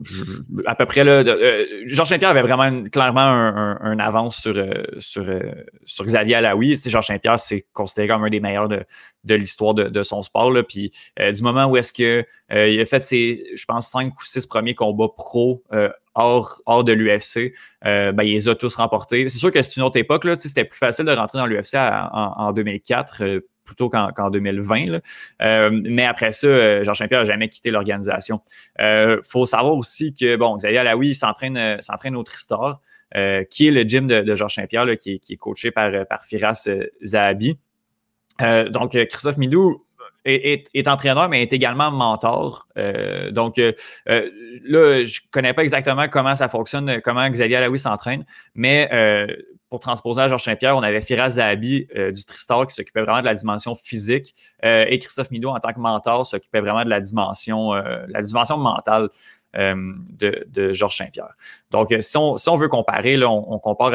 à 0.65 0.76
peu 0.76 0.86
près 0.86 1.04
là. 1.04 1.24
Euh, 1.24 1.65
Georges 1.86 2.10
Saint-Pierre 2.10 2.32
avait 2.32 2.41
vraiment 2.41 2.84
clairement 2.89 3.21
un, 3.21 3.78
un, 3.80 4.00
avance 4.00 4.38
sur 4.41 4.58
euh, 4.58 4.71
sur 5.00 5.28
euh, 5.30 5.39
sur 5.86 6.04
Xavier 6.06 6.36
Alaoui. 6.36 6.78
Georges 6.84 7.08
Saint-Pierre, 7.08 7.38
c'est 7.38 7.67
considéré 7.74 8.08
comme 8.08 8.24
un 8.24 8.30
des 8.30 8.39
meilleurs 8.39 8.69
de, 8.69 8.84
de 9.24 9.36
l'histoire 9.36 9.76
de, 9.76 9.84
de, 9.84 10.04
son 10.04 10.24
sport. 10.24 10.52
Là. 10.52 10.63
Puis 10.63 10.91
du 11.17 11.43
moment 11.43 11.65
où 11.67 11.78
est-ce 11.78 11.93
que 11.93 12.26
il 12.52 12.80
a 12.80 12.86
fait 12.86 13.06
ses, 13.06 13.45
je 13.56 13.65
pense, 13.65 13.89
cinq 13.89 14.13
ou 14.19 14.26
six 14.26 14.47
premiers 14.47 14.76
combats 14.76 15.10
pro 15.15 15.63
hors, 16.15 16.62
hors 16.65 16.84
de 16.84 16.93
l'UFC, 16.93 17.54
ben, 17.84 18.24
il 18.24 18.34
les 18.34 18.47
a 18.47 18.56
tous 18.56 18.76
remportés. 18.76 19.30
C'est 19.30 19.38
sûr 19.38 19.52
que 19.52 19.62
c'est 19.62 19.78
une 19.80 19.84
autre 19.84 19.97
époque. 19.97 20.24
Là, 20.24 20.36
c'était 20.38 20.65
plus 20.65 20.80
facile 20.80 21.06
de 21.06 21.12
rentrer 21.12 21.38
dans 21.38 21.45
l'UFC 21.45 21.76
en, 21.76 22.34
en, 22.38 22.52
2004 22.52 23.41
plutôt 23.71 23.89
qu'en 23.89 24.29
2020. 24.29 24.99
Euh, 25.41 25.69
mais 25.71 26.05
après 26.05 26.31
ça, 26.31 26.47
euh, 26.47 26.84
Georges 26.84 26.97
Saint-Pierre 26.97 27.21
n'a 27.21 27.25
jamais 27.25 27.47
quitté 27.47 27.71
l'organisation. 27.71 28.41
Il 28.77 28.84
euh, 28.84 29.21
faut 29.23 29.45
savoir 29.45 29.77
aussi 29.77 30.13
que, 30.13 30.36
bon, 30.36 30.57
Xavier 30.57 30.79
Alaoui 30.79 31.15
s'entraîne 31.15 31.57
au 32.15 32.23
Tristar, 32.23 32.81
qui 33.49 33.67
est 33.67 33.71
le 33.71 33.84
gym 33.84 34.07
de, 34.07 34.36
Georges 34.36 34.55
Saint-Pierre, 34.55 34.86
qui, 34.97 35.19
qui, 35.21 35.34
est 35.34 35.38
coaché 35.38 35.71
par, 35.71 36.05
par 36.05 36.25
Firas 36.25 36.67
Zahabi. 37.01 37.57
donc, 38.69 38.91
Christophe 38.91 39.38
Midou 39.38 39.86
est, 40.25 40.67
est, 40.73 40.88
entraîneur, 40.88 41.29
mais 41.29 41.41
est 41.41 41.53
également 41.53 41.91
mentor. 41.91 42.67
donc 43.31 43.57
là, 43.57 45.03
je 45.03 45.19
connais 45.31 45.53
pas 45.53 45.63
exactement 45.63 46.07
comment 46.07 46.36
ça 46.36 46.47
fonctionne, 46.47 47.01
comment 47.01 47.27
Xavier 47.29 47.57
Alaoui 47.57 47.79
s'entraîne, 47.79 48.23
mais 48.55 48.89
pour 49.71 49.79
transposer 49.79 50.21
à 50.21 50.27
Georges 50.27 50.43
Saint-Pierre, 50.43 50.75
on 50.75 50.84
avait 50.84 50.99
Firas 50.99 51.29
Zahabi 51.29 51.88
euh, 51.95 52.12
du 52.12 52.25
Tristar 52.25 52.67
qui 52.67 52.75
s'occupait 52.75 53.01
vraiment 53.01 53.21
de 53.21 53.25
la 53.25 53.34
dimension 53.34 53.73
physique 53.73 54.36
euh, 54.65 54.86
et 54.88 54.99
Christophe 54.99 55.31
Mido 55.31 55.49
en 55.49 55.60
tant 55.62 55.71
que 55.71 55.79
mentor 55.79 56.25
s'occupait 56.25 56.60
vraiment 56.60 56.84
de 56.84 56.89
la 56.89 56.99
dimension, 56.99 57.73
euh, 57.73 58.05
la 58.10 58.21
dimension 58.21 58.57
mentale 58.57 59.10
de, 59.53 60.45
de, 60.47 60.71
Georges 60.71 60.95
Saint-Pierre. 60.95 61.34
Donc, 61.71 61.93
si 61.99 62.15
on, 62.15 62.38
si 62.38 62.47
on 62.47 62.55
veut 62.55 62.69
comparer, 62.69 63.17
là, 63.17 63.29
on, 63.29 63.60
compare 63.60 63.91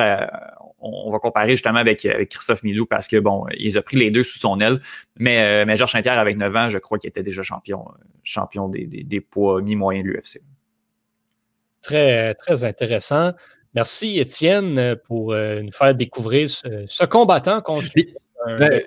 on, 0.78 1.10
va 1.10 1.18
comparer 1.18 1.50
justement 1.52 1.78
avec, 1.78 2.06
Christophe 2.30 2.62
Midou 2.62 2.86
parce 2.86 3.08
que 3.08 3.16
bon, 3.18 3.46
il 3.58 3.76
a 3.76 3.82
pris 3.82 3.96
les 3.96 4.10
deux 4.10 4.22
sous 4.22 4.38
son 4.38 4.58
aile. 4.60 4.80
Mais, 5.18 5.64
mais 5.64 5.76
Georges 5.76 5.92
Saint-Pierre, 5.92 6.18
avec 6.18 6.36
9 6.36 6.56
ans, 6.56 6.68
je 6.68 6.78
crois 6.78 6.98
qu'il 6.98 7.08
était 7.08 7.22
déjà 7.22 7.42
champion, 7.42 7.86
champion 8.24 8.68
des, 8.68 8.86
des, 8.86 9.02
des 9.02 9.20
poids 9.20 9.62
mi-moyens 9.62 10.04
de 10.04 10.10
l'UFC. 10.10 10.40
Très, 11.82 12.34
très 12.34 12.64
intéressant. 12.64 13.32
Merci, 13.74 14.18
Étienne, 14.18 14.96
pour 15.04 15.32
euh, 15.32 15.62
nous 15.62 15.72
faire 15.72 15.94
découvrir 15.94 16.48
ce, 16.48 17.04
combattant 17.04 17.60
qu'on 17.60 17.80
suit. 17.80 18.14
Ben, 18.46 18.82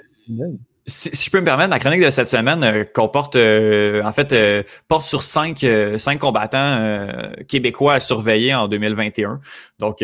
si, 0.90 1.26
je 1.26 1.32
peux 1.32 1.40
me 1.40 1.46
permettre, 1.46 1.70
ma 1.70 1.80
chronique 1.80 2.04
de 2.04 2.10
cette 2.10 2.28
semaine 2.28 2.64
euh, 2.64 2.84
comporte, 2.84 3.36
euh, 3.36 4.04
en 4.04 4.12
fait, 4.12 4.34
euh, 4.34 4.64
porte 4.88 5.06
sur 5.06 5.24
cinq, 5.24 5.66
cinq 5.98 6.20
combattants 6.20 7.10
québécois 7.48 7.96
à 7.96 8.00
surveiller 8.00 8.54
en 8.54 8.68
2021. 8.68 9.40
Donc, 9.80 10.04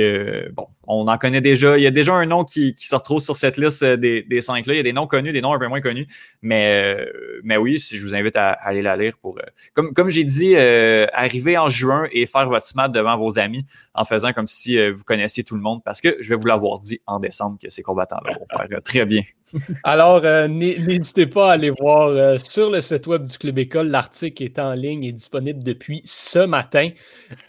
bon, 0.54 0.68
on 0.88 1.08
en 1.08 1.18
connaît 1.18 1.42
déjà. 1.42 1.78
Il 1.78 1.84
y 1.84 1.88
a 1.88 1.92
déjà 1.92 2.14
un 2.14 2.26
nom 2.26 2.44
qui, 2.44 2.76
qui 2.76 2.88
se 2.88 2.96
retrouve 2.96 3.20
sur 3.20 3.36
cette 3.36 3.58
liste 3.58 3.84
des, 3.84 4.24
des 4.24 4.42
cinq-là. 4.42 4.74
Il 4.74 4.78
y 4.78 4.80
a 4.80 4.84
des 4.84 4.94
noms 4.94 5.08
connus, 5.08 5.32
des 5.32 5.42
noms 5.42 5.54
un 5.54 5.60
peu 5.60 5.68
moins 5.68 5.82
connus. 5.82 6.08
Mais, 6.42 7.06
mais 7.44 7.58
oui, 7.58 7.78
je 7.78 8.02
vous 8.02 8.16
invite 8.16 8.36
à, 8.36 8.52
aller 8.52 8.82
la 8.82 8.98
lire 8.98 9.18
pour, 9.22 9.40
comme, 9.74 9.94
comme 9.94 10.10
j'ai 10.10 10.24
dit, 10.24 10.56
arriver 10.56 11.58
en 11.58 11.70
juin 11.70 12.08
et 12.12 12.26
faire 12.26 12.48
votre 12.48 12.66
SMAT 12.66 12.90
devant 12.90 13.18
vos 13.18 13.40
amis 13.40 13.66
en 13.94 14.06
faisant 14.06 14.34
comme 14.34 14.48
si 14.48 14.78
vous 14.90 15.04
connaissiez 15.04 15.44
tout 15.44 15.56
le 15.56 15.62
monde 15.62 15.82
parce 15.84 16.02
que 16.02 16.18
je 16.20 16.30
vais 16.30 16.36
vous 16.36 16.48
l'avoir 16.48 16.80
dit 16.80 17.02
en 17.06 17.20
décembre 17.20 17.58
que 17.62 17.70
ces 17.70 17.84
combattants-là 17.84 18.34
vont 18.34 18.46
faire 18.70 18.82
très 18.82 19.06
bien. 19.06 19.24
Alors, 19.84 20.22
euh, 20.24 20.48
n'hésitez 20.48 21.28
pas 21.28 21.52
à 21.52 21.54
aller 21.54 21.70
voir 21.70 22.08
euh, 22.10 22.38
sur 22.38 22.70
le 22.70 22.82
site 22.82 23.08
web 23.08 23.24
du 23.24 23.38
Club 23.38 23.60
École. 23.60 23.88
L'article 23.88 24.44
est 24.44 24.60
en 24.60 24.74
ligne 24.74 25.04
et 25.04 25.12
disponible 25.12 25.64
depuis 25.64 26.02
ce 26.04 26.40
matin. 26.40 26.90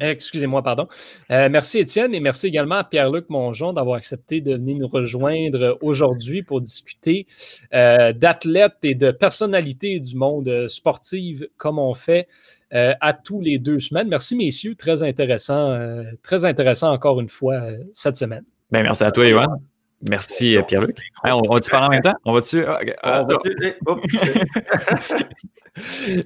Excusez-moi, 0.00 0.62
pardon. 0.62 0.88
Euh, 1.30 1.48
merci 1.50 1.78
Étienne 1.78 2.14
et 2.14 2.20
merci 2.20 2.46
également 2.46 2.76
à 2.76 2.84
Pierre-Luc 2.84 3.28
Mongeon 3.28 3.72
d'avoir 3.72 3.96
accepté 3.96 4.40
de 4.40 4.54
venir 4.54 4.78
nous 4.78 4.88
rejoindre 4.88 5.78
aujourd'hui 5.82 6.42
pour 6.42 6.60
discuter 6.60 7.26
d'athlètes 7.72 8.78
et 8.82 8.94
de 8.94 9.10
personnalités 9.10 10.00
du 10.00 10.16
monde 10.16 10.68
sportif 10.68 11.42
comme 11.56 11.78
on 11.78 11.94
fait 11.94 12.28
à 12.70 13.12
tous 13.12 13.40
les 13.40 13.58
deux 13.58 13.80
semaines. 13.80 14.08
Merci 14.08 14.36
messieurs, 14.36 14.74
très 14.74 15.02
intéressant, 15.02 15.78
très 16.22 16.44
intéressant 16.44 16.92
encore 16.92 17.20
une 17.20 17.28
fois 17.28 17.60
cette 17.92 18.16
semaine. 18.16 18.44
Ben, 18.70 18.82
merci 18.82 19.04
à 19.04 19.10
toi, 19.10 19.26
Yvan. 19.26 19.60
Merci, 20.08 20.56
Pierre-Luc. 20.66 20.96
on, 21.24 21.42
va-tu 21.52 21.70
parler 21.70 21.86
en 21.86 21.90
même 21.90 22.02
temps? 22.02 22.14
On 22.24 22.32
va-tu? 22.32 22.64
Ah, 23.02 23.26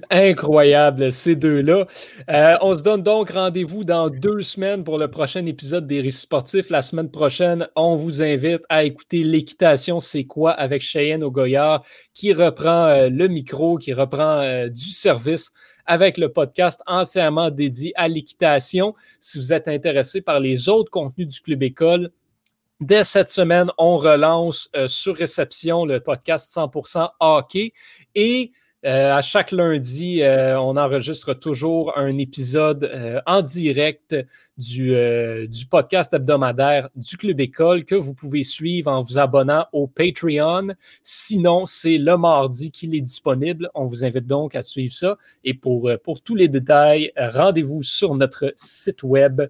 Incroyable, 0.09 1.11
ces 1.11 1.35
deux-là. 1.35 1.85
Euh, 2.29 2.55
on 2.61 2.77
se 2.77 2.83
donne 2.83 3.03
donc 3.03 3.31
rendez-vous 3.31 3.83
dans 3.83 4.09
deux 4.09 4.41
semaines 4.41 4.85
pour 4.85 4.97
le 4.97 5.09
prochain 5.09 5.45
épisode 5.45 5.87
des 5.87 5.99
Récits 5.99 6.21
sportifs. 6.21 6.69
La 6.69 6.81
semaine 6.81 7.11
prochaine, 7.11 7.67
on 7.75 7.97
vous 7.97 8.21
invite 8.21 8.61
à 8.69 8.85
écouter 8.85 9.23
L'équitation, 9.23 9.99
c'est 9.99 10.23
quoi 10.23 10.51
avec 10.51 10.81
Cheyenne 10.81 11.23
Ogoyard 11.23 11.83
qui 12.13 12.31
reprend 12.31 12.85
euh, 12.85 13.09
le 13.09 13.27
micro, 13.27 13.77
qui 13.77 13.93
reprend 13.93 14.39
euh, 14.39 14.69
du 14.69 14.89
service 14.89 15.51
avec 15.85 16.17
le 16.17 16.29
podcast 16.29 16.81
entièrement 16.87 17.51
dédié 17.51 17.91
à 17.95 18.07
l'équitation. 18.07 18.95
Si 19.19 19.37
vous 19.37 19.51
êtes 19.53 19.67
intéressé 19.67 20.21
par 20.21 20.39
les 20.39 20.69
autres 20.69 20.89
contenus 20.89 21.27
du 21.27 21.41
Club 21.41 21.61
École, 21.61 22.11
Dès 22.85 23.03
cette 23.03 23.29
semaine, 23.29 23.71
on 23.79 23.97
relance 23.97 24.69
sur 24.85 25.15
réception 25.15 25.85
le 25.85 26.01
podcast 26.01 26.53
100% 26.55 27.09
hockey 27.19 27.73
et 28.13 28.51
à 28.83 29.23
chaque 29.23 29.51
lundi, 29.51 30.21
on 30.23 30.77
enregistre 30.77 31.33
toujours 31.33 31.97
un 31.97 32.15
épisode 32.19 32.91
en 33.25 33.41
direct 33.41 34.15
du, 34.55 34.95
podcast 35.67 36.13
hebdomadaire 36.13 36.89
du 36.95 37.17
Club 37.17 37.39
École 37.39 37.85
que 37.85 37.95
vous 37.95 38.13
pouvez 38.13 38.43
suivre 38.43 38.91
en 38.91 39.01
vous 39.01 39.17
abonnant 39.17 39.65
au 39.71 39.87
Patreon. 39.87 40.75
Sinon, 41.01 41.65
c'est 41.65 41.97
le 41.97 42.17
mardi 42.17 42.69
qu'il 42.69 42.93
est 42.93 43.01
disponible. 43.01 43.71
On 43.73 43.87
vous 43.87 44.05
invite 44.05 44.27
donc 44.27 44.53
à 44.53 44.61
suivre 44.61 44.93
ça. 44.93 45.17
Et 45.43 45.55
pour, 45.55 45.89
tous 46.23 46.35
les 46.35 46.49
détails, 46.49 47.11
rendez-vous 47.17 47.81
sur 47.81 48.13
notre 48.13 48.53
site 48.55 49.01
web 49.01 49.41
euh, 49.41 49.47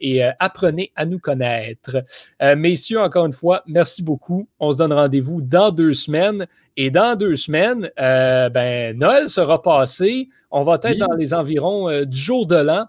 et 0.00 0.24
euh, 0.24 0.30
apprenez 0.38 0.92
à 0.96 1.06
nous 1.06 1.18
connaître. 1.18 2.02
Euh, 2.42 2.56
messieurs, 2.56 3.00
encore 3.00 3.26
une 3.26 3.32
fois, 3.32 3.62
merci 3.66 4.02
beaucoup. 4.02 4.48
On 4.58 4.72
se 4.72 4.78
donne 4.78 4.92
rendez-vous 4.92 5.40
dans 5.40 5.70
deux 5.70 5.94
semaines. 5.94 6.46
Et 6.76 6.90
dans 6.90 7.16
deux 7.16 7.36
semaines, 7.36 7.90
ben, 7.96 8.98
Noël 8.98 9.28
sera 9.28 9.62
passé. 9.62 10.28
On 10.50 10.62
va 10.62 10.80
être 10.82 10.98
dans 10.98 11.14
les 11.16 11.32
environs 11.32 12.04
du 12.04 12.18
jour 12.18 12.46
de 12.46 12.56
l'an. 12.56 12.86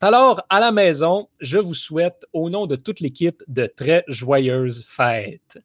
Alors, 0.00 0.46
à 0.48 0.60
la 0.60 0.72
maison, 0.72 1.28
je 1.40 1.58
vous 1.58 1.74
souhaite, 1.74 2.24
au 2.32 2.48
nom 2.48 2.66
de 2.66 2.76
toute 2.76 3.00
l'équipe, 3.00 3.42
de 3.48 3.66
très 3.66 4.02
joyeuses 4.08 4.82
fêtes. 4.86 5.58